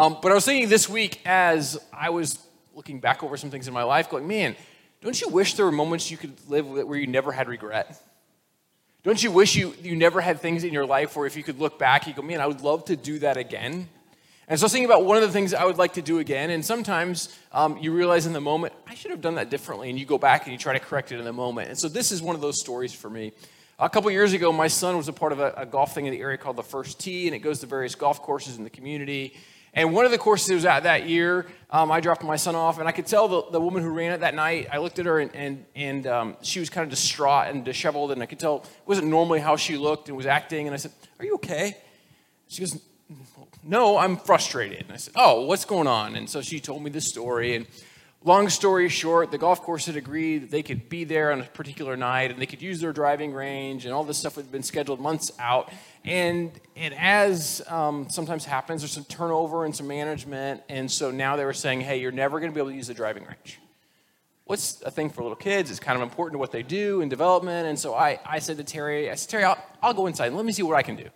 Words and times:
Um, 0.00 0.16
but 0.22 0.32
I 0.32 0.34
was 0.34 0.46
thinking 0.46 0.70
this 0.70 0.88
week 0.88 1.20
as 1.26 1.78
I 1.92 2.08
was 2.08 2.38
looking 2.74 3.00
back 3.00 3.22
over 3.22 3.36
some 3.36 3.50
things 3.50 3.68
in 3.68 3.74
my 3.74 3.82
life, 3.82 4.08
going, 4.08 4.26
man, 4.26 4.56
don't 5.02 5.20
you 5.20 5.28
wish 5.28 5.52
there 5.54 5.66
were 5.66 5.72
moments 5.72 6.10
you 6.10 6.16
could 6.16 6.32
live 6.48 6.66
where 6.66 6.98
you 6.98 7.06
never 7.06 7.32
had 7.32 7.48
regret? 7.48 8.02
Don't 9.02 9.22
you 9.22 9.30
wish 9.30 9.54
you, 9.54 9.74
you 9.82 9.94
never 9.94 10.22
had 10.22 10.40
things 10.40 10.64
in 10.64 10.72
your 10.72 10.86
life 10.86 11.16
where 11.16 11.26
if 11.26 11.36
you 11.36 11.42
could 11.42 11.58
look 11.58 11.78
back, 11.78 12.06
you 12.06 12.14
go, 12.14 12.22
man, 12.22 12.40
I 12.40 12.46
would 12.46 12.62
love 12.62 12.86
to 12.86 12.96
do 12.96 13.18
that 13.18 13.36
again? 13.36 13.90
And 14.48 14.58
so 14.58 14.64
I 14.64 14.66
was 14.66 14.72
thinking 14.72 14.86
about 14.86 15.04
one 15.04 15.18
of 15.18 15.22
the 15.22 15.32
things 15.32 15.52
I 15.52 15.66
would 15.66 15.76
like 15.76 15.92
to 15.92 16.02
do 16.02 16.18
again. 16.18 16.48
And 16.48 16.64
sometimes 16.64 17.38
um, 17.52 17.76
you 17.76 17.92
realize 17.92 18.24
in 18.24 18.32
the 18.32 18.40
moment, 18.40 18.72
I 18.86 18.94
should 18.94 19.10
have 19.10 19.20
done 19.20 19.34
that 19.34 19.50
differently. 19.50 19.90
And 19.90 19.98
you 19.98 20.06
go 20.06 20.16
back 20.16 20.44
and 20.44 20.52
you 20.52 20.58
try 20.58 20.72
to 20.72 20.80
correct 20.80 21.12
it 21.12 21.18
in 21.18 21.26
the 21.26 21.32
moment. 21.34 21.68
And 21.68 21.78
so 21.78 21.90
this 21.90 22.10
is 22.10 22.22
one 22.22 22.34
of 22.34 22.40
those 22.40 22.58
stories 22.58 22.94
for 22.94 23.10
me. 23.10 23.32
A 23.78 23.90
couple 23.90 24.10
years 24.10 24.32
ago, 24.32 24.50
my 24.50 24.68
son 24.68 24.96
was 24.96 25.08
a 25.08 25.12
part 25.12 25.32
of 25.32 25.40
a, 25.40 25.52
a 25.58 25.66
golf 25.66 25.94
thing 25.94 26.06
in 26.06 26.12
the 26.12 26.20
area 26.20 26.38
called 26.38 26.56
the 26.56 26.62
First 26.62 27.00
Tee, 27.00 27.26
and 27.26 27.36
it 27.36 27.40
goes 27.40 27.60
to 27.60 27.66
various 27.66 27.94
golf 27.94 28.22
courses 28.22 28.56
in 28.56 28.64
the 28.64 28.70
community. 28.70 29.34
And 29.72 29.94
one 29.94 30.04
of 30.04 30.10
the 30.10 30.18
courses 30.18 30.50
was 30.50 30.64
at 30.64 30.82
that 30.82 31.08
year, 31.08 31.46
um, 31.70 31.92
I 31.92 32.00
dropped 32.00 32.24
my 32.24 32.36
son 32.36 32.56
off, 32.56 32.78
and 32.78 32.88
I 32.88 32.92
could 32.92 33.06
tell 33.06 33.28
the, 33.28 33.50
the 33.52 33.60
woman 33.60 33.82
who 33.82 33.90
ran 33.90 34.12
it 34.12 34.20
that 34.20 34.34
night. 34.34 34.68
I 34.72 34.78
looked 34.78 34.98
at 34.98 35.06
her, 35.06 35.20
and, 35.20 35.34
and, 35.34 35.64
and 35.76 36.06
um, 36.08 36.36
she 36.42 36.58
was 36.58 36.68
kind 36.68 36.84
of 36.84 36.90
distraught 36.90 37.48
and 37.48 37.64
disheveled, 37.64 38.10
and 38.10 38.22
I 38.22 38.26
could 38.26 38.40
tell 38.40 38.58
it 38.58 38.68
wasn't 38.86 39.06
normally 39.06 39.38
how 39.38 39.56
she 39.56 39.76
looked 39.76 40.08
and 40.08 40.16
was 40.16 40.26
acting. 40.26 40.66
And 40.66 40.74
I 40.74 40.76
said, 40.76 40.92
Are 41.20 41.24
you 41.24 41.34
okay? 41.34 41.76
She 42.48 42.60
goes, 42.60 42.80
No, 43.62 43.96
I'm 43.96 44.16
frustrated. 44.16 44.82
And 44.82 44.92
I 44.92 44.96
said, 44.96 45.14
Oh, 45.16 45.46
what's 45.46 45.64
going 45.64 45.86
on? 45.86 46.16
And 46.16 46.28
so 46.28 46.40
she 46.40 46.58
told 46.58 46.82
me 46.82 46.90
the 46.90 47.00
story. 47.00 47.54
And 47.54 47.66
Long 48.22 48.50
story 48.50 48.90
short, 48.90 49.30
the 49.30 49.38
golf 49.38 49.62
course 49.62 49.86
had 49.86 49.96
agreed 49.96 50.42
that 50.42 50.50
they 50.50 50.62
could 50.62 50.90
be 50.90 51.04
there 51.04 51.32
on 51.32 51.40
a 51.40 51.44
particular 51.44 51.96
night 51.96 52.30
and 52.30 52.38
they 52.38 52.44
could 52.44 52.60
use 52.60 52.78
their 52.78 52.92
driving 52.92 53.32
range, 53.32 53.86
and 53.86 53.94
all 53.94 54.04
this 54.04 54.18
stuff 54.18 54.34
had 54.34 54.52
been 54.52 54.62
scheduled 54.62 55.00
months 55.00 55.32
out. 55.38 55.72
And, 56.04 56.52
and 56.76 56.92
as 56.94 57.62
um, 57.66 58.10
sometimes 58.10 58.44
happens, 58.44 58.82
there's 58.82 58.92
some 58.92 59.04
turnover 59.04 59.64
and 59.64 59.74
some 59.74 59.86
management, 59.86 60.62
and 60.68 60.90
so 60.90 61.10
now 61.10 61.36
they 61.36 61.46
were 61.46 61.54
saying, 61.54 61.80
hey, 61.80 61.98
you're 61.98 62.12
never 62.12 62.40
going 62.40 62.52
to 62.52 62.54
be 62.54 62.60
able 62.60 62.70
to 62.70 62.76
use 62.76 62.88
the 62.88 62.94
driving 62.94 63.24
range. 63.24 63.58
What's 64.44 64.82
a 64.82 64.90
thing 64.90 65.08
for 65.08 65.22
little 65.22 65.36
kids? 65.36 65.70
It's 65.70 65.80
kind 65.80 65.96
of 65.96 66.02
important 66.02 66.34
to 66.34 66.38
what 66.38 66.52
they 66.52 66.62
do 66.62 67.00
in 67.00 67.08
development. 67.08 67.68
And 67.68 67.78
so 67.78 67.94
I, 67.94 68.18
I 68.26 68.40
said 68.40 68.58
to 68.58 68.64
Terry, 68.64 69.10
I 69.10 69.14
said, 69.14 69.30
Terry, 69.30 69.44
I'll, 69.44 69.64
I'll 69.82 69.94
go 69.94 70.08
inside 70.08 70.26
and 70.26 70.36
let 70.36 70.44
me 70.44 70.52
see 70.52 70.62
what 70.62 70.76
I 70.76 70.82
can 70.82 70.96
do. 70.96 71.08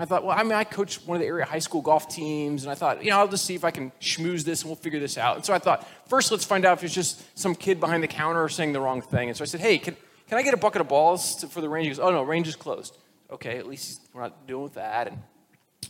I 0.00 0.06
thought, 0.06 0.24
well, 0.24 0.36
I 0.36 0.42
mean, 0.42 0.52
I 0.52 0.64
coach 0.64 1.04
one 1.06 1.16
of 1.16 1.20
the 1.20 1.26
area 1.26 1.44
high 1.44 1.58
school 1.58 1.82
golf 1.82 2.08
teams, 2.08 2.62
and 2.62 2.72
I 2.72 2.74
thought, 2.74 3.04
you 3.04 3.10
know, 3.10 3.18
I'll 3.18 3.28
just 3.28 3.44
see 3.44 3.54
if 3.54 3.64
I 3.64 3.70
can 3.70 3.92
schmooze 4.00 4.44
this 4.44 4.62
and 4.62 4.70
we'll 4.70 4.76
figure 4.76 4.98
this 4.98 5.18
out. 5.18 5.36
And 5.36 5.44
so 5.44 5.52
I 5.52 5.58
thought, 5.58 5.86
first, 6.08 6.30
let's 6.30 6.44
find 6.44 6.64
out 6.64 6.78
if 6.78 6.84
it's 6.84 6.94
just 6.94 7.38
some 7.38 7.54
kid 7.54 7.80
behind 7.80 8.02
the 8.02 8.08
counter 8.08 8.48
saying 8.48 8.72
the 8.72 8.80
wrong 8.80 9.02
thing. 9.02 9.28
And 9.28 9.36
so 9.36 9.42
I 9.42 9.46
said, 9.46 9.60
hey, 9.60 9.78
can, 9.78 9.96
can 10.28 10.38
I 10.38 10.42
get 10.42 10.54
a 10.54 10.56
bucket 10.56 10.80
of 10.80 10.88
balls 10.88 11.36
to, 11.36 11.48
for 11.48 11.60
the 11.60 11.68
range? 11.68 11.84
He 11.84 11.90
goes, 11.90 11.98
oh, 11.98 12.10
no, 12.10 12.22
range 12.22 12.48
is 12.48 12.56
closed. 12.56 12.96
Okay, 13.30 13.58
at 13.58 13.66
least 13.66 14.00
we're 14.14 14.22
not 14.22 14.46
dealing 14.46 14.64
with 14.64 14.74
that. 14.74 15.08
And 15.08 15.18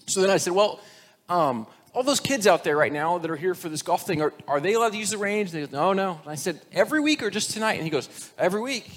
so 0.06 0.20
then 0.20 0.30
I 0.30 0.38
said, 0.38 0.54
well, 0.54 0.80
um, 1.28 1.66
all 1.94 2.02
those 2.02 2.20
kids 2.20 2.46
out 2.46 2.64
there 2.64 2.76
right 2.76 2.92
now 2.92 3.18
that 3.18 3.30
are 3.30 3.36
here 3.36 3.54
for 3.54 3.68
this 3.68 3.82
golf 3.82 4.06
thing, 4.06 4.22
are, 4.22 4.32
are 4.48 4.60
they 4.60 4.74
allowed 4.74 4.92
to 4.92 4.98
use 4.98 5.10
the 5.10 5.18
range? 5.18 5.54
And 5.54 5.62
they 5.62 5.66
go, 5.66 5.78
no, 5.78 5.92
no. 5.92 6.20
And 6.22 6.30
I 6.30 6.34
said, 6.34 6.60
every 6.72 7.00
week 7.00 7.22
or 7.22 7.30
just 7.30 7.52
tonight? 7.52 7.74
And 7.74 7.84
he 7.84 7.90
goes, 7.90 8.08
every 8.38 8.60
week. 8.60 8.90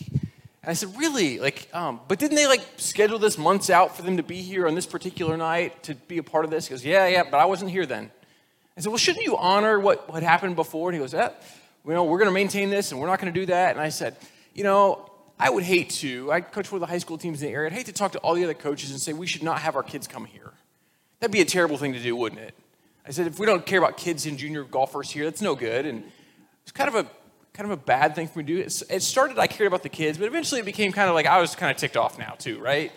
And 0.63 0.69
I 0.69 0.73
said, 0.73 0.97
really? 0.97 1.39
Like, 1.39 1.67
um, 1.73 1.99
but 2.07 2.19
didn't 2.19 2.35
they 2.35 2.47
like 2.47 2.61
schedule 2.77 3.19
this 3.19 3.37
months 3.37 3.69
out 3.69 3.97
for 3.97 4.01
them 4.01 4.15
to 4.17 4.23
be 4.23 4.41
here 4.41 4.65
on 4.65 4.75
this 4.75 4.85
particular 4.85 5.35
night 5.35 5.83
to 5.83 5.93
be 5.93 6.17
a 6.17 6.23
part 6.23 6.45
of 6.45 6.51
this? 6.51 6.67
He 6.67 6.71
goes, 6.71 6.85
yeah, 6.85 7.05
yeah, 7.07 7.23
but 7.29 7.37
I 7.37 7.45
wasn't 7.45 7.71
here 7.71 7.85
then. 7.85 8.09
I 8.77 8.81
said, 8.81 8.89
well, 8.89 8.97
shouldn't 8.97 9.25
you 9.25 9.35
honor 9.37 9.77
what, 9.79 10.09
what 10.09 10.23
happened 10.23 10.55
before? 10.55 10.89
And 10.89 10.95
he 10.95 10.99
goes, 11.01 11.13
yeah, 11.13 11.31
you 11.85 11.93
know, 11.93 12.05
we're 12.05 12.17
going 12.17 12.29
to 12.29 12.33
maintain 12.33 12.69
this 12.69 12.91
and 12.91 13.01
we're 13.01 13.07
not 13.07 13.19
going 13.19 13.31
to 13.31 13.39
do 13.39 13.45
that. 13.47 13.71
And 13.71 13.81
I 13.81 13.89
said, 13.89 14.15
you 14.53 14.63
know, 14.63 15.09
I 15.37 15.49
would 15.49 15.63
hate 15.63 15.89
to, 15.89 16.31
I 16.31 16.39
coach 16.39 16.71
one 16.71 16.81
of 16.81 16.87
the 16.87 16.91
high 16.91 16.99
school 16.99 17.17
teams 17.17 17.41
in 17.41 17.49
the 17.49 17.53
area, 17.53 17.69
I'd 17.69 17.75
hate 17.75 17.87
to 17.87 17.93
talk 17.93 18.13
to 18.13 18.19
all 18.19 18.33
the 18.33 18.45
other 18.45 18.53
coaches 18.53 18.91
and 18.91 19.01
say 19.01 19.11
we 19.11 19.27
should 19.27 19.43
not 19.43 19.59
have 19.59 19.75
our 19.75 19.83
kids 19.83 20.07
come 20.07 20.25
here. 20.25 20.53
That'd 21.19 21.33
be 21.33 21.41
a 21.41 21.45
terrible 21.45 21.77
thing 21.77 21.91
to 21.93 21.99
do, 21.99 22.15
wouldn't 22.15 22.41
it? 22.41 22.53
I 23.05 23.11
said, 23.11 23.27
if 23.27 23.37
we 23.37 23.45
don't 23.45 23.65
care 23.65 23.79
about 23.79 23.97
kids 23.97 24.25
and 24.25 24.37
junior 24.37 24.63
golfers 24.63 25.11
here, 25.11 25.25
that's 25.25 25.41
no 25.41 25.55
good. 25.55 25.85
And 25.85 26.05
it's 26.61 26.71
kind 26.71 26.87
of 26.87 26.95
a 26.95 27.07
kind 27.53 27.71
of 27.71 27.71
a 27.71 27.81
bad 27.81 28.15
thing 28.15 28.27
for 28.27 28.39
me 28.39 28.45
to 28.45 28.55
do. 28.55 28.59
It 28.89 29.01
started, 29.01 29.37
I 29.37 29.47
cared 29.47 29.67
about 29.67 29.83
the 29.83 29.89
kids, 29.89 30.17
but 30.17 30.25
eventually 30.25 30.59
it 30.59 30.65
became 30.65 30.91
kind 30.91 31.07
of 31.07 31.15
like 31.15 31.27
I 31.27 31.39
was 31.39 31.55
kind 31.55 31.71
of 31.71 31.77
ticked 31.77 31.97
off 31.97 32.17
now, 32.17 32.35
too, 32.37 32.59
right? 32.59 32.91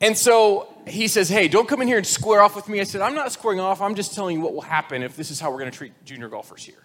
And 0.00 0.16
so 0.16 0.72
he 0.86 1.08
says, 1.08 1.28
Hey, 1.28 1.48
don't 1.48 1.68
come 1.68 1.82
in 1.82 1.88
here 1.88 1.96
and 1.96 2.06
square 2.06 2.42
off 2.42 2.54
with 2.54 2.68
me. 2.68 2.80
I 2.80 2.84
said, 2.84 3.00
I'm 3.00 3.14
not 3.14 3.32
squaring 3.32 3.60
off. 3.60 3.80
I'm 3.80 3.94
just 3.94 4.14
telling 4.14 4.36
you 4.36 4.42
what 4.42 4.54
will 4.54 4.60
happen 4.60 5.02
if 5.02 5.16
this 5.16 5.30
is 5.30 5.40
how 5.40 5.50
we're 5.50 5.58
going 5.58 5.70
to 5.70 5.76
treat 5.76 5.92
junior 6.04 6.28
golfers 6.28 6.64
here. 6.64 6.82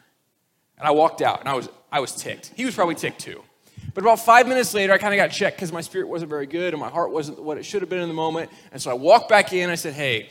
And 0.77 0.87
I 0.87 0.91
walked 0.91 1.21
out 1.21 1.39
and 1.39 1.47
I 1.47 1.53
was, 1.53 1.69
I 1.91 1.99
was 1.99 2.15
ticked. 2.15 2.51
He 2.55 2.65
was 2.65 2.73
probably 2.73 2.95
ticked 2.95 3.19
too. 3.19 3.43
But 3.93 4.01
about 4.01 4.19
five 4.19 4.47
minutes 4.47 4.73
later, 4.73 4.93
I 4.93 4.97
kind 4.97 5.13
of 5.13 5.17
got 5.17 5.27
checked 5.27 5.57
because 5.57 5.71
my 5.71 5.81
spirit 5.81 6.07
wasn't 6.07 6.29
very 6.29 6.47
good 6.47 6.73
and 6.73 6.81
my 6.81 6.89
heart 6.89 7.11
wasn't 7.11 7.41
what 7.43 7.57
it 7.57 7.63
should 7.63 7.83
have 7.83 7.89
been 7.89 8.01
in 8.01 8.07
the 8.07 8.15
moment. 8.15 8.49
And 8.71 8.81
so 8.81 8.89
I 8.89 8.95
walked 8.95 9.29
back 9.29 9.53
in. 9.53 9.69
I 9.69 9.75
said, 9.75 9.93
Hey, 9.93 10.29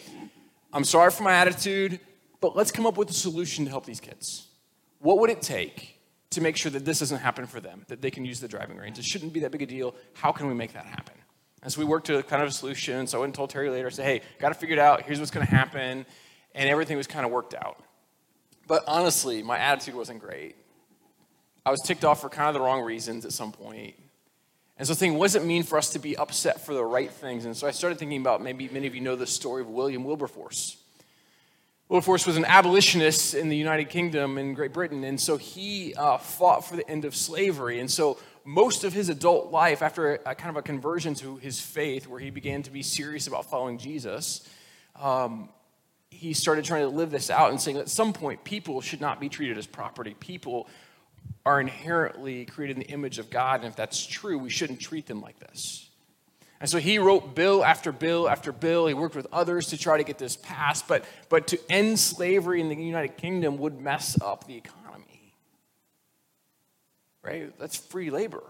I'm 0.73 0.85
sorry 0.85 1.13
for 1.13 1.23
my 1.23 1.35
attitude, 1.35 2.01
but 2.41 2.57
let's 2.57 2.73
come 2.73 2.87
up 2.87 2.97
with 2.97 3.11
a 3.11 3.15
solution 3.15 3.65
to 3.67 3.71
help 3.71 3.87
these 3.87 4.01
kids. 4.01 4.49
What 5.03 5.19
would 5.19 5.31
it 5.31 5.43
take 5.43 5.99
to 6.31 6.41
make 6.41 6.57
sure 6.57 6.71
that 6.71 6.85
this 6.85 7.01
doesn't 7.01 7.19
happen 7.19 7.47
for 7.47 7.61
them, 7.61 7.85
that 7.89 8.01
they 8.01 8.11
can 8.11 8.25
use 8.25 8.41
the 8.41 8.49
driving 8.49 8.77
range? 8.77 8.99
It 8.99 9.05
shouldn't 9.05 9.33
be 9.33 9.41
that 9.41 9.51
big 9.51 9.63
a 9.63 9.67
deal. 9.67 9.95
How 10.15 10.31
can 10.31 10.47
we 10.47 10.55
make 10.55 10.73
that 10.73 10.87
happen? 10.87 11.15
And 11.63 11.73
so 11.73 11.81
we 11.81 11.85
worked 11.85 12.07
to 12.07 12.23
kind 12.23 12.41
of 12.41 12.49
a 12.49 12.53
solution. 12.53 13.07
So 13.09 13.19
I 13.19 13.21
went 13.21 13.29
and 13.29 13.35
told 13.35 13.51
Terry 13.51 13.69
later, 13.69 13.89
I 13.89 13.91
said, 13.91 14.05
hey, 14.05 14.23
got 14.39 14.49
to 14.49 14.55
figure 14.55 14.75
it 14.75 14.79
out. 14.79 15.03
Here's 15.03 15.19
what's 15.19 15.33
going 15.33 15.45
to 15.45 15.53
happen. 15.53 16.07
And 16.55 16.69
everything 16.69 16.97
was 16.97 17.07
kind 17.07 17.27
of 17.27 17.33
worked 17.33 17.55
out. 17.55 17.83
But 18.69 18.85
honestly, 18.87 19.43
my 19.43 19.59
attitude 19.59 19.95
wasn't 19.95 20.21
great. 20.21 20.57
I 21.67 21.71
was 21.71 21.81
ticked 21.81 22.05
off 22.05 22.21
for 22.21 22.29
kind 22.29 22.49
of 22.49 22.55
the 22.55 22.61
wrong 22.61 22.83
reasons 22.83 23.25
at 23.25 23.33
some 23.33 23.53
point. 23.53 23.95
And 24.79 24.87
so 24.87 24.95
thinking, 24.95 25.19
what 25.19 25.27
does 25.27 25.37
it 25.37 25.45
mean 25.45 25.63
for 25.63 25.79
us 25.79 25.91
to 25.91 25.99
be 25.99 26.17
upset 26.17 26.65
for 26.65 26.75
the 26.75 26.85
right 26.85 27.11
things? 27.11 27.45
And 27.45 27.57
so 27.57 27.67
I 27.67 27.71
started 27.71 27.99
thinking 27.99 28.21
about 28.21 28.43
maybe 28.43 28.69
many 28.69 28.87
of 28.87 28.95
you 28.95 29.01
know 29.01 29.17
the 29.17 29.27
story 29.27 29.63
of 29.63 29.69
William 29.69 30.05
Wilberforce. 30.05 30.77
Wilberforce 31.93 32.27
was 32.27 32.39
an 32.39 32.47
abolitionist 32.47 33.35
in 33.35 33.51
the 33.51 33.57
United 33.57 33.91
Kingdom 33.91 34.39
in 34.39 34.55
Great 34.55 34.73
Britain, 34.73 35.05
and 35.05 35.21
so 35.21 35.37
he 35.37 35.95
uh, 35.95 36.17
fought 36.17 36.65
for 36.65 36.75
the 36.75 36.89
end 36.89 37.05
of 37.05 37.15
slavery. 37.15 37.81
And 37.81 37.91
so 37.91 38.19
most 38.47 38.85
of 38.85 38.95
his 38.95 39.11
adult 39.11 39.53
life, 39.53 39.83
after 39.83 40.15
a, 40.15 40.31
a, 40.31 40.35
kind 40.35 40.49
of 40.49 40.57
a 40.57 40.63
conversion 40.63 41.13
to 41.17 41.37
his 41.37 41.61
faith, 41.61 42.09
where 42.09 42.19
he 42.19 42.31
began 42.31 42.63
to 42.63 42.71
be 42.71 42.83
serious 42.83 43.27
about 43.27 43.51
following 43.51 43.77
Jesus, 43.77 44.49
um, 44.99 45.51
he 46.09 46.33
started 46.33 46.65
trying 46.65 46.81
to 46.81 46.89
live 46.89 47.11
this 47.11 47.29
out 47.29 47.51
and 47.51 47.61
saying 47.61 47.77
that 47.77 47.83
at 47.83 47.89
some 47.91 48.15
point 48.15 48.43
people 48.43 48.81
should 48.81 49.03
not 49.03 49.21
be 49.21 49.29
treated 49.29 49.59
as 49.59 49.67
property. 49.67 50.17
People 50.19 50.71
are 51.45 51.61
inherently 51.61 52.47
created 52.47 52.79
in 52.79 52.85
the 52.85 52.89
image 52.89 53.19
of 53.19 53.29
God, 53.29 53.61
and 53.61 53.69
if 53.69 53.77
that's 53.77 54.07
true, 54.07 54.39
we 54.39 54.49
shouldn't 54.49 54.81
treat 54.81 55.05
them 55.05 55.21
like 55.21 55.39
this. 55.41 55.82
And 56.63 56.71
so 56.71 56.79
he 56.79 57.01
wrote 57.01 57.35
bill 57.35 57.65
after 57.65 57.91
bill 57.91 58.29
after 58.29 58.53
bill. 58.53 58.87
He 58.87 58.95
worked 58.95 59.17
with 59.17 59.27
others 59.33 59.67
to 59.71 59.77
try 59.77 59.97
to 59.97 60.05
get 60.05 60.19
this 60.19 60.37
passed, 60.37 60.87
but, 60.87 61.05
but 61.29 61.49
to 61.49 61.59
end 61.69 61.99
slavery 61.99 62.61
in 62.61 62.69
the 62.69 62.77
United 62.77 63.17
Kingdom 63.17 63.59
would 63.59 63.81
mess 63.81 64.17
up 64.23 64.47
the 64.47 64.57
economy. 64.57 65.35
Right? 67.21 67.59
That's 67.59 67.77
free 67.77 68.11
labor. 68.11 68.45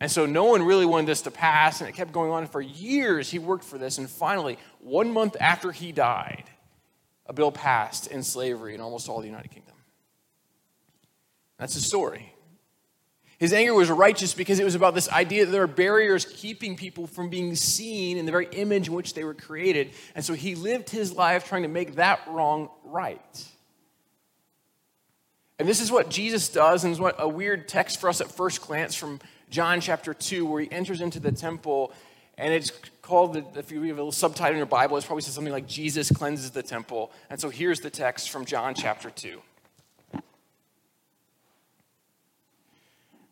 And 0.00 0.10
so 0.10 0.26
no 0.26 0.46
one 0.46 0.64
really 0.64 0.86
wanted 0.86 1.06
this 1.06 1.22
to 1.22 1.30
pass, 1.30 1.80
and 1.80 1.88
it 1.88 1.92
kept 1.92 2.10
going 2.10 2.32
on 2.32 2.48
for 2.48 2.60
years. 2.60 3.30
He 3.30 3.38
worked 3.38 3.64
for 3.64 3.78
this, 3.78 3.98
and 3.98 4.10
finally, 4.10 4.58
one 4.80 5.12
month 5.12 5.36
after 5.38 5.70
he 5.70 5.92
died, 5.92 6.50
a 7.26 7.32
bill 7.32 7.52
passed 7.52 8.08
in 8.08 8.24
slavery 8.24 8.74
in 8.74 8.80
almost 8.80 9.08
all 9.08 9.20
the 9.20 9.28
United 9.28 9.52
Kingdom. 9.52 9.76
That's 11.58 11.74
the 11.74 11.80
story. 11.80 12.34
His 13.38 13.52
anger 13.52 13.74
was 13.74 13.90
righteous 13.90 14.32
because 14.32 14.58
it 14.58 14.64
was 14.64 14.74
about 14.74 14.94
this 14.94 15.10
idea 15.10 15.44
that 15.44 15.52
there 15.52 15.62
are 15.62 15.66
barriers 15.66 16.24
keeping 16.24 16.74
people 16.74 17.06
from 17.06 17.28
being 17.28 17.54
seen 17.54 18.16
in 18.16 18.24
the 18.24 18.32
very 18.32 18.48
image 18.52 18.88
in 18.88 18.94
which 18.94 19.12
they 19.12 19.24
were 19.24 19.34
created. 19.34 19.90
And 20.14 20.24
so 20.24 20.32
he 20.32 20.54
lived 20.54 20.88
his 20.88 21.12
life 21.12 21.46
trying 21.46 21.62
to 21.62 21.68
make 21.68 21.96
that 21.96 22.20
wrong 22.28 22.70
right. 22.84 23.44
And 25.58 25.68
this 25.68 25.80
is 25.80 25.90
what 25.90 26.10
Jesus 26.10 26.48
does, 26.48 26.84
and 26.84 26.90
it's 26.90 27.00
what 27.00 27.16
a 27.18 27.28
weird 27.28 27.68
text 27.68 28.00
for 28.00 28.08
us 28.08 28.20
at 28.20 28.30
first 28.30 28.60
glance 28.62 28.94
from 28.94 29.20
John 29.50 29.80
chapter 29.80 30.12
2, 30.12 30.44
where 30.44 30.62
he 30.62 30.70
enters 30.70 31.00
into 31.00 31.20
the 31.20 31.32
temple, 31.32 31.92
and 32.36 32.52
it's 32.52 32.70
called, 33.00 33.36
if 33.56 33.70
you 33.70 33.80
have 33.82 33.96
a 33.96 34.00
little 34.00 34.12
subtitle 34.12 34.52
in 34.52 34.58
your 34.58 34.66
Bible, 34.66 34.96
it's 34.96 35.06
probably 35.06 35.22
says 35.22 35.34
something 35.34 35.52
like 35.52 35.66
Jesus 35.66 36.10
cleanses 36.10 36.50
the 36.50 36.62
temple. 36.62 37.10
And 37.30 37.40
so 37.40 37.48
here's 37.48 37.80
the 37.80 37.88
text 37.90 38.30
from 38.30 38.44
John 38.44 38.74
chapter 38.74 39.08
2. 39.08 39.40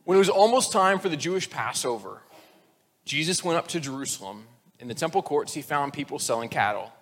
When 0.04 0.16
it 0.16 0.18
was 0.18 0.28
almost 0.28 0.70
time 0.70 0.98
for 0.98 1.08
the 1.08 1.16
Jewish 1.16 1.48
Passover, 1.48 2.20
Jesus 3.04 3.42
went 3.42 3.58
up 3.58 3.68
to 3.68 3.80
Jerusalem. 3.80 4.46
In 4.78 4.88
the 4.88 4.94
temple 4.94 5.22
courts, 5.22 5.54
he 5.54 5.62
found 5.62 5.92
people 5.92 6.18
selling 6.18 6.50
cattle, 6.50 6.92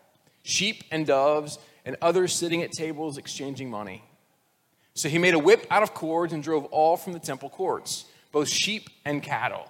sheep 0.43 0.84
and 0.90 1.04
doves, 1.06 1.58
and 1.84 1.96
others 2.00 2.32
sitting 2.32 2.62
at 2.62 2.70
tables 2.70 3.19
exchanging 3.19 3.70
money. 3.70 4.04
So 4.94 5.08
he 5.08 5.19
made 5.19 5.34
a 5.34 5.38
whip 5.38 5.66
out 5.70 5.82
of 5.82 5.94
cords 5.94 6.32
and 6.32 6.43
drove 6.43 6.66
all 6.66 6.96
from 6.96 7.12
the 7.12 7.19
temple 7.19 7.49
courts, 7.49 8.04
both 8.31 8.49
sheep 8.49 8.88
and 9.05 9.22
cattle. 9.22 9.69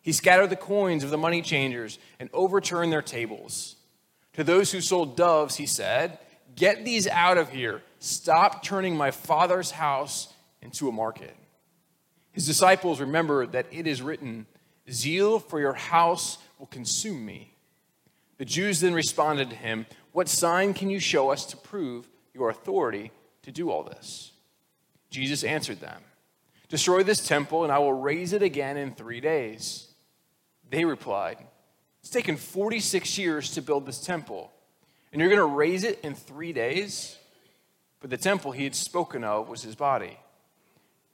He 0.00 0.12
scattered 0.12 0.48
the 0.48 0.56
coins 0.56 1.04
of 1.04 1.10
the 1.10 1.18
money 1.18 1.42
changers 1.42 1.98
and 2.18 2.30
overturned 2.32 2.92
their 2.92 3.02
tables. 3.02 3.76
To 4.34 4.44
those 4.44 4.72
who 4.72 4.80
sold 4.80 5.16
doves, 5.16 5.56
he 5.56 5.66
said, 5.66 6.18
Get 6.54 6.84
these 6.84 7.06
out 7.08 7.36
of 7.36 7.50
here. 7.50 7.82
Stop 7.98 8.62
turning 8.62 8.96
my 8.96 9.10
father's 9.10 9.72
house 9.72 10.32
into 10.62 10.88
a 10.88 10.92
market. 10.92 11.36
His 12.32 12.46
disciples 12.46 13.00
remember 13.00 13.46
that 13.46 13.66
it 13.70 13.86
is 13.86 14.02
written, 14.02 14.46
Zeal 14.90 15.38
for 15.38 15.60
your 15.60 15.74
house 15.74 16.38
will 16.58 16.66
consume 16.66 17.24
me. 17.24 17.54
The 18.38 18.44
Jews 18.44 18.80
then 18.80 18.94
responded 18.94 19.50
to 19.50 19.56
him, 19.56 19.86
What 20.12 20.28
sign 20.28 20.74
can 20.74 20.90
you 20.90 21.00
show 21.00 21.30
us 21.30 21.44
to 21.46 21.56
prove 21.56 22.08
your 22.34 22.50
authority 22.50 23.10
to 23.42 23.52
do 23.52 23.70
all 23.70 23.82
this? 23.82 24.32
Jesus 25.10 25.44
answered 25.44 25.80
them 25.80 26.02
Destroy 26.68 27.02
this 27.02 27.26
temple, 27.26 27.64
and 27.64 27.72
I 27.72 27.78
will 27.78 27.94
raise 27.94 28.32
it 28.32 28.42
again 28.42 28.76
in 28.76 28.94
three 28.94 29.20
days. 29.20 29.88
They 30.70 30.84
replied, 30.84 31.38
It's 32.00 32.10
taken 32.10 32.36
46 32.36 33.18
years 33.18 33.50
to 33.52 33.62
build 33.62 33.86
this 33.86 34.00
temple, 34.00 34.52
and 35.12 35.20
you're 35.20 35.30
going 35.30 35.38
to 35.38 35.56
raise 35.56 35.84
it 35.84 36.00
in 36.02 36.14
three 36.14 36.52
days? 36.52 37.16
But 38.00 38.10
the 38.10 38.16
temple 38.16 38.52
he 38.52 38.64
had 38.64 38.74
spoken 38.74 39.24
of 39.24 39.48
was 39.48 39.62
his 39.62 39.74
body. 39.74 40.18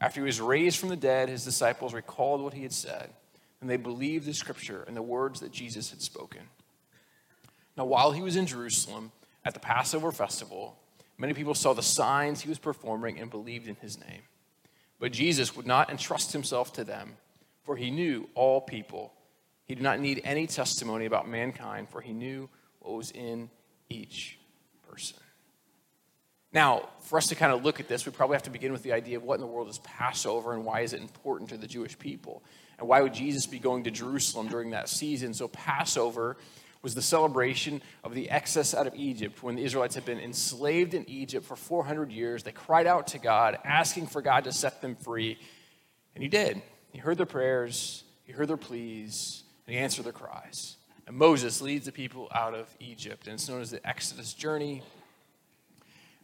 After 0.01 0.21
he 0.21 0.27
was 0.27 0.41
raised 0.41 0.79
from 0.79 0.89
the 0.89 0.97
dead, 0.97 1.29
his 1.29 1.45
disciples 1.45 1.95
recalled 1.95 2.43
what 2.43 2.55
he 2.55 2.63
had 2.63 2.73
said, 2.73 3.11
and 3.61 3.71
they 3.71 3.77
believed 3.77 4.27
the 4.27 4.35
scripture 4.35 4.85
and 4.87 4.97
the 4.97 5.03
words 5.03 5.41
that 5.41 5.53
Jesus 5.53 5.91
had 5.91 6.03
spoken. 6.03 6.43
Now, 7.77 7.85
while 7.85 8.13
he 8.13 8.23
was 8.23 8.37
in 8.37 8.47
Jerusalem 8.47 9.13
at 9.45 9.55
the 9.55 9.61
Passover 9.61 10.13
festival, 10.13 10.79
many 11.19 11.33
people 11.33 11.55
saw 11.55 11.73
the 11.73 11.83
signs 11.83 12.41
he 12.41 12.49
was 12.49 12.59
performing 12.59 13.19
and 13.19 13.31
believed 13.31 13.69
in 13.69 13.77
his 13.77 13.99
name. 13.99 14.23
But 15.01 15.13
Jesus 15.13 15.57
would 15.57 15.67
not 15.67 15.91
entrust 15.91 16.33
himself 16.33 16.73
to 16.75 16.85
them, 16.85 17.17
for 17.63 17.77
he 17.77 17.91
knew 17.91 18.29
all 18.35 18.61
people. 18.61 19.13
He 19.67 19.75
did 19.75 19.83
not 19.83 20.01
need 20.01 20.21
any 20.25 20.47
testimony 20.47 21.07
about 21.07 21.29
mankind, 21.29 21.89
for 21.89 22.01
he 22.01 22.13
knew 22.13 22.49
what 22.81 22.95
was 22.95 23.11
in 23.11 23.51
each 23.89 24.39
person. 24.89 25.19
Now, 26.55 26.89
for 27.01 27.19
us 27.19 27.27
to 27.27 27.35
kind 27.35 27.53
of 27.53 27.65
look 27.65 27.81
at 27.81 27.89
this, 27.89 28.07
we 28.07 28.13
probably 28.13 28.37
have 28.37 28.45
to 28.45 28.51
begin 28.51 28.73
with 28.73 28.85
the 28.85 28.93
idea 28.93 29.17
of 29.17 29.25
what 29.25 29.35
in 29.35 29.41
the 29.41 29.47
world 29.47 29.69
is 29.69 29.79
Passover 29.79 30.55
and 30.55 30.65
why 30.65 30.81
is 30.81 30.93
it 30.93 31.01
important 31.01 31.51
to 31.51 31.57
the 31.57 31.67
Jewish 31.67 31.99
people? 31.99 32.45
And 32.79 32.89
why 32.89 33.03
would 33.03 33.13
Jesus 33.13 33.45
be 33.45 33.59
going 33.59 33.85
to 33.85 33.91
Jerusalem 33.91 34.47
during 34.47 34.71
that 34.71 34.89
season? 34.89 35.35
So, 35.35 35.49
Passover 35.49 36.37
was 36.81 36.95
the 36.95 37.03
celebration 37.03 37.83
of 38.05 38.15
the 38.15 38.31
exodus 38.31 38.75
out 38.75 38.87
of 38.87 38.95
Egypt 38.95 39.43
when 39.43 39.57
the 39.57 39.65
Israelites 39.65 39.97
had 39.97 40.05
been 40.05 40.21
enslaved 40.21 40.95
in 40.95 41.09
Egypt 41.09 41.45
for 41.45 41.57
400 41.57 42.13
years. 42.13 42.43
They 42.43 42.53
cried 42.53 42.87
out 42.87 43.09
to 43.09 43.19
God, 43.19 43.59
asking 43.65 44.07
for 44.07 44.23
God 44.23 44.45
to 44.45 44.53
set 44.53 44.81
them 44.81 44.95
free. 44.95 45.39
And 46.15 46.23
He 46.23 46.29
did. 46.29 46.63
He 46.93 46.99
heard 46.99 47.19
their 47.19 47.27
prayers, 47.27 48.05
He 48.25 48.33
heard 48.33 48.49
their 48.49 48.57
pleas, 48.57 49.43
and 49.67 49.75
He 49.75 49.81
answered 49.81 50.05
their 50.05 50.13
cries. 50.13 50.77
And 51.07 51.17
Moses 51.17 51.61
leads 51.61 51.87
the 51.87 51.93
people 51.93 52.29
out 52.35 52.55
of 52.55 52.73
Egypt, 52.81 53.27
and 53.27 53.35
it's 53.35 53.49
known 53.49 53.61
as 53.61 53.71
the 53.71 53.87
Exodus 53.87 54.35
journey 54.35 54.83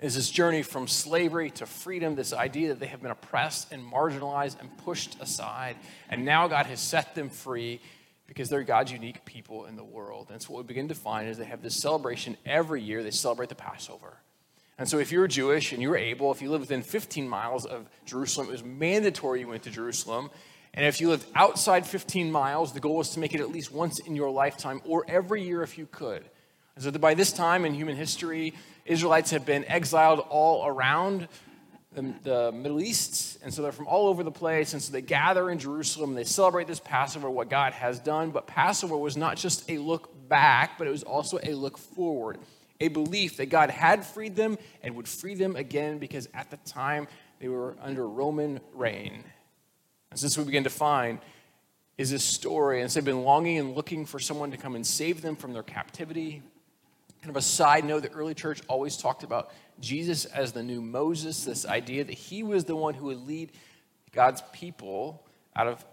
is 0.00 0.14
this 0.14 0.30
journey 0.30 0.62
from 0.62 0.88
slavery 0.88 1.50
to 1.50 1.66
freedom, 1.66 2.14
this 2.14 2.32
idea 2.32 2.68
that 2.68 2.80
they 2.80 2.86
have 2.86 3.02
been 3.02 3.10
oppressed 3.10 3.70
and 3.72 3.82
marginalized 3.82 4.58
and 4.60 4.76
pushed 4.78 5.20
aside. 5.20 5.76
And 6.08 6.24
now 6.24 6.48
God 6.48 6.66
has 6.66 6.80
set 6.80 7.14
them 7.14 7.28
free 7.28 7.80
because 8.26 8.48
they're 8.48 8.62
God's 8.62 8.92
unique 8.92 9.24
people 9.24 9.66
in 9.66 9.76
the 9.76 9.84
world. 9.84 10.28
And 10.30 10.40
so 10.40 10.52
what 10.52 10.64
we 10.64 10.68
begin 10.68 10.88
to 10.88 10.94
find 10.94 11.28
is 11.28 11.36
they 11.36 11.44
have 11.44 11.62
this 11.62 11.76
celebration 11.76 12.36
every 12.46 12.80
year. 12.80 13.02
They 13.02 13.10
celebrate 13.10 13.50
the 13.50 13.54
Passover. 13.54 14.16
And 14.78 14.88
so 14.88 14.98
if 14.98 15.12
you 15.12 15.18
were 15.18 15.28
Jewish 15.28 15.72
and 15.72 15.82
you 15.82 15.90
were 15.90 15.96
able, 15.96 16.32
if 16.32 16.40
you 16.40 16.50
lived 16.50 16.62
within 16.62 16.82
15 16.82 17.28
miles 17.28 17.66
of 17.66 17.86
Jerusalem, 18.06 18.48
it 18.48 18.52
was 18.52 18.64
mandatory 18.64 19.40
you 19.40 19.48
went 19.48 19.64
to 19.64 19.70
Jerusalem. 19.70 20.30
And 20.72 20.86
if 20.86 21.00
you 21.00 21.10
lived 21.10 21.26
outside 21.34 21.86
15 21.86 22.32
miles, 22.32 22.72
the 22.72 22.80
goal 22.80 22.96
was 22.96 23.10
to 23.10 23.20
make 23.20 23.34
it 23.34 23.40
at 23.40 23.50
least 23.50 23.72
once 23.72 23.98
in 23.98 24.16
your 24.16 24.30
lifetime 24.30 24.80
or 24.86 25.04
every 25.08 25.42
year 25.42 25.62
if 25.62 25.76
you 25.76 25.86
could. 25.86 26.24
And 26.80 26.94
so 26.94 26.98
by 26.98 27.12
this 27.12 27.30
time 27.30 27.66
in 27.66 27.74
human 27.74 27.94
history, 27.94 28.54
Israelites 28.86 29.32
have 29.32 29.44
been 29.44 29.66
exiled 29.66 30.20
all 30.30 30.66
around 30.66 31.28
the, 31.92 32.14
the, 32.22 32.52
Middle 32.52 32.80
East, 32.80 33.38
and 33.42 33.52
so 33.52 33.60
they're 33.60 33.70
from 33.70 33.86
all 33.86 34.06
over 34.06 34.22
the 34.22 34.30
place. 34.30 34.72
And 34.72 34.80
so 34.80 34.90
they 34.90 35.02
gather 35.02 35.50
in 35.50 35.58
Jerusalem 35.58 36.10
and 36.10 36.18
they 36.18 36.24
celebrate 36.24 36.68
this 36.68 36.80
Passover, 36.80 37.28
what 37.28 37.50
God 37.50 37.74
has 37.74 37.98
done. 37.98 38.30
But 38.30 38.46
Passover 38.46 38.96
was 38.96 39.14
not 39.14 39.36
just 39.36 39.70
a 39.70 39.76
look 39.76 40.28
back, 40.30 40.78
but 40.78 40.86
it 40.86 40.90
was 40.90 41.02
also 41.02 41.38
a 41.42 41.52
look 41.52 41.76
forward, 41.76 42.38
a 42.80 42.88
belief 42.88 43.36
that 43.36 43.50
God 43.50 43.68
had 43.68 44.06
freed 44.06 44.34
them 44.34 44.56
and 44.82 44.96
would 44.96 45.08
free 45.08 45.34
them 45.34 45.56
again 45.56 45.98
because 45.98 46.30
at 46.32 46.50
the 46.50 46.56
time 46.58 47.08
they 47.40 47.48
were 47.48 47.76
under 47.82 48.08
Roman 48.08 48.58
reign. 48.72 49.22
And 50.10 50.18
since 50.18 50.38
we 50.38 50.44
begin 50.44 50.64
to 50.64 50.70
find 50.70 51.18
is 51.98 52.10
this 52.10 52.24
story, 52.24 52.80
and 52.80 52.90
so 52.90 52.98
they've 52.98 53.04
been 53.04 53.24
longing 53.24 53.58
and 53.58 53.74
looking 53.74 54.06
for 54.06 54.18
someone 54.18 54.50
to 54.52 54.56
come 54.56 54.74
and 54.74 54.86
save 54.86 55.20
them 55.20 55.36
from 55.36 55.52
their 55.52 55.62
captivity, 55.62 56.42
Kind 57.22 57.30
of 57.30 57.36
a 57.36 57.42
side 57.42 57.84
note, 57.84 58.02
the 58.02 58.12
early 58.12 58.34
church 58.34 58.62
always 58.66 58.96
talked 58.96 59.22
about 59.22 59.52
Jesus 59.78 60.24
as 60.24 60.52
the 60.52 60.62
new 60.62 60.80
Moses, 60.80 61.44
this 61.44 61.66
idea 61.66 62.04
that 62.04 62.12
he 62.12 62.42
was 62.42 62.64
the 62.64 62.76
one 62.76 62.94
who 62.94 63.06
would 63.06 63.26
lead 63.26 63.52
God's 64.12 64.42
people 64.52 65.26
out 65.54 65.66
of 65.66 65.84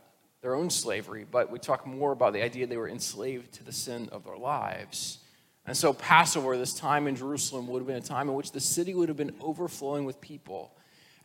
their 0.42 0.56
own 0.56 0.70
slavery. 0.70 1.26
But 1.30 1.52
we 1.52 1.60
talk 1.60 1.86
more 1.86 2.12
about 2.12 2.34
the 2.34 2.44
idea 2.44 2.66
they 2.66 2.78
were 2.78 2.90
enslaved 2.90 3.54
to 3.54 3.64
the 3.64 3.74
sin 3.74 4.08
of 4.12 4.24
their 4.24 4.38
lives. 4.38 5.20
And 5.66 5.76
so, 5.76 5.92
Passover, 5.92 6.58
this 6.58 6.74
time 6.74 7.08
in 7.08 7.16
Jerusalem, 7.16 7.68
would 7.68 7.80
have 7.80 7.88
been 7.88 7.98
a 7.98 8.02
time 8.02 8.30
in 8.30 8.36
which 8.36 8.54
the 8.54 8.62
city 8.62 8.94
would 8.94 9.10
have 9.10 9.18
been 9.18 9.36
overflowing 9.42 10.06
with 10.06 10.22
people. 10.22 10.78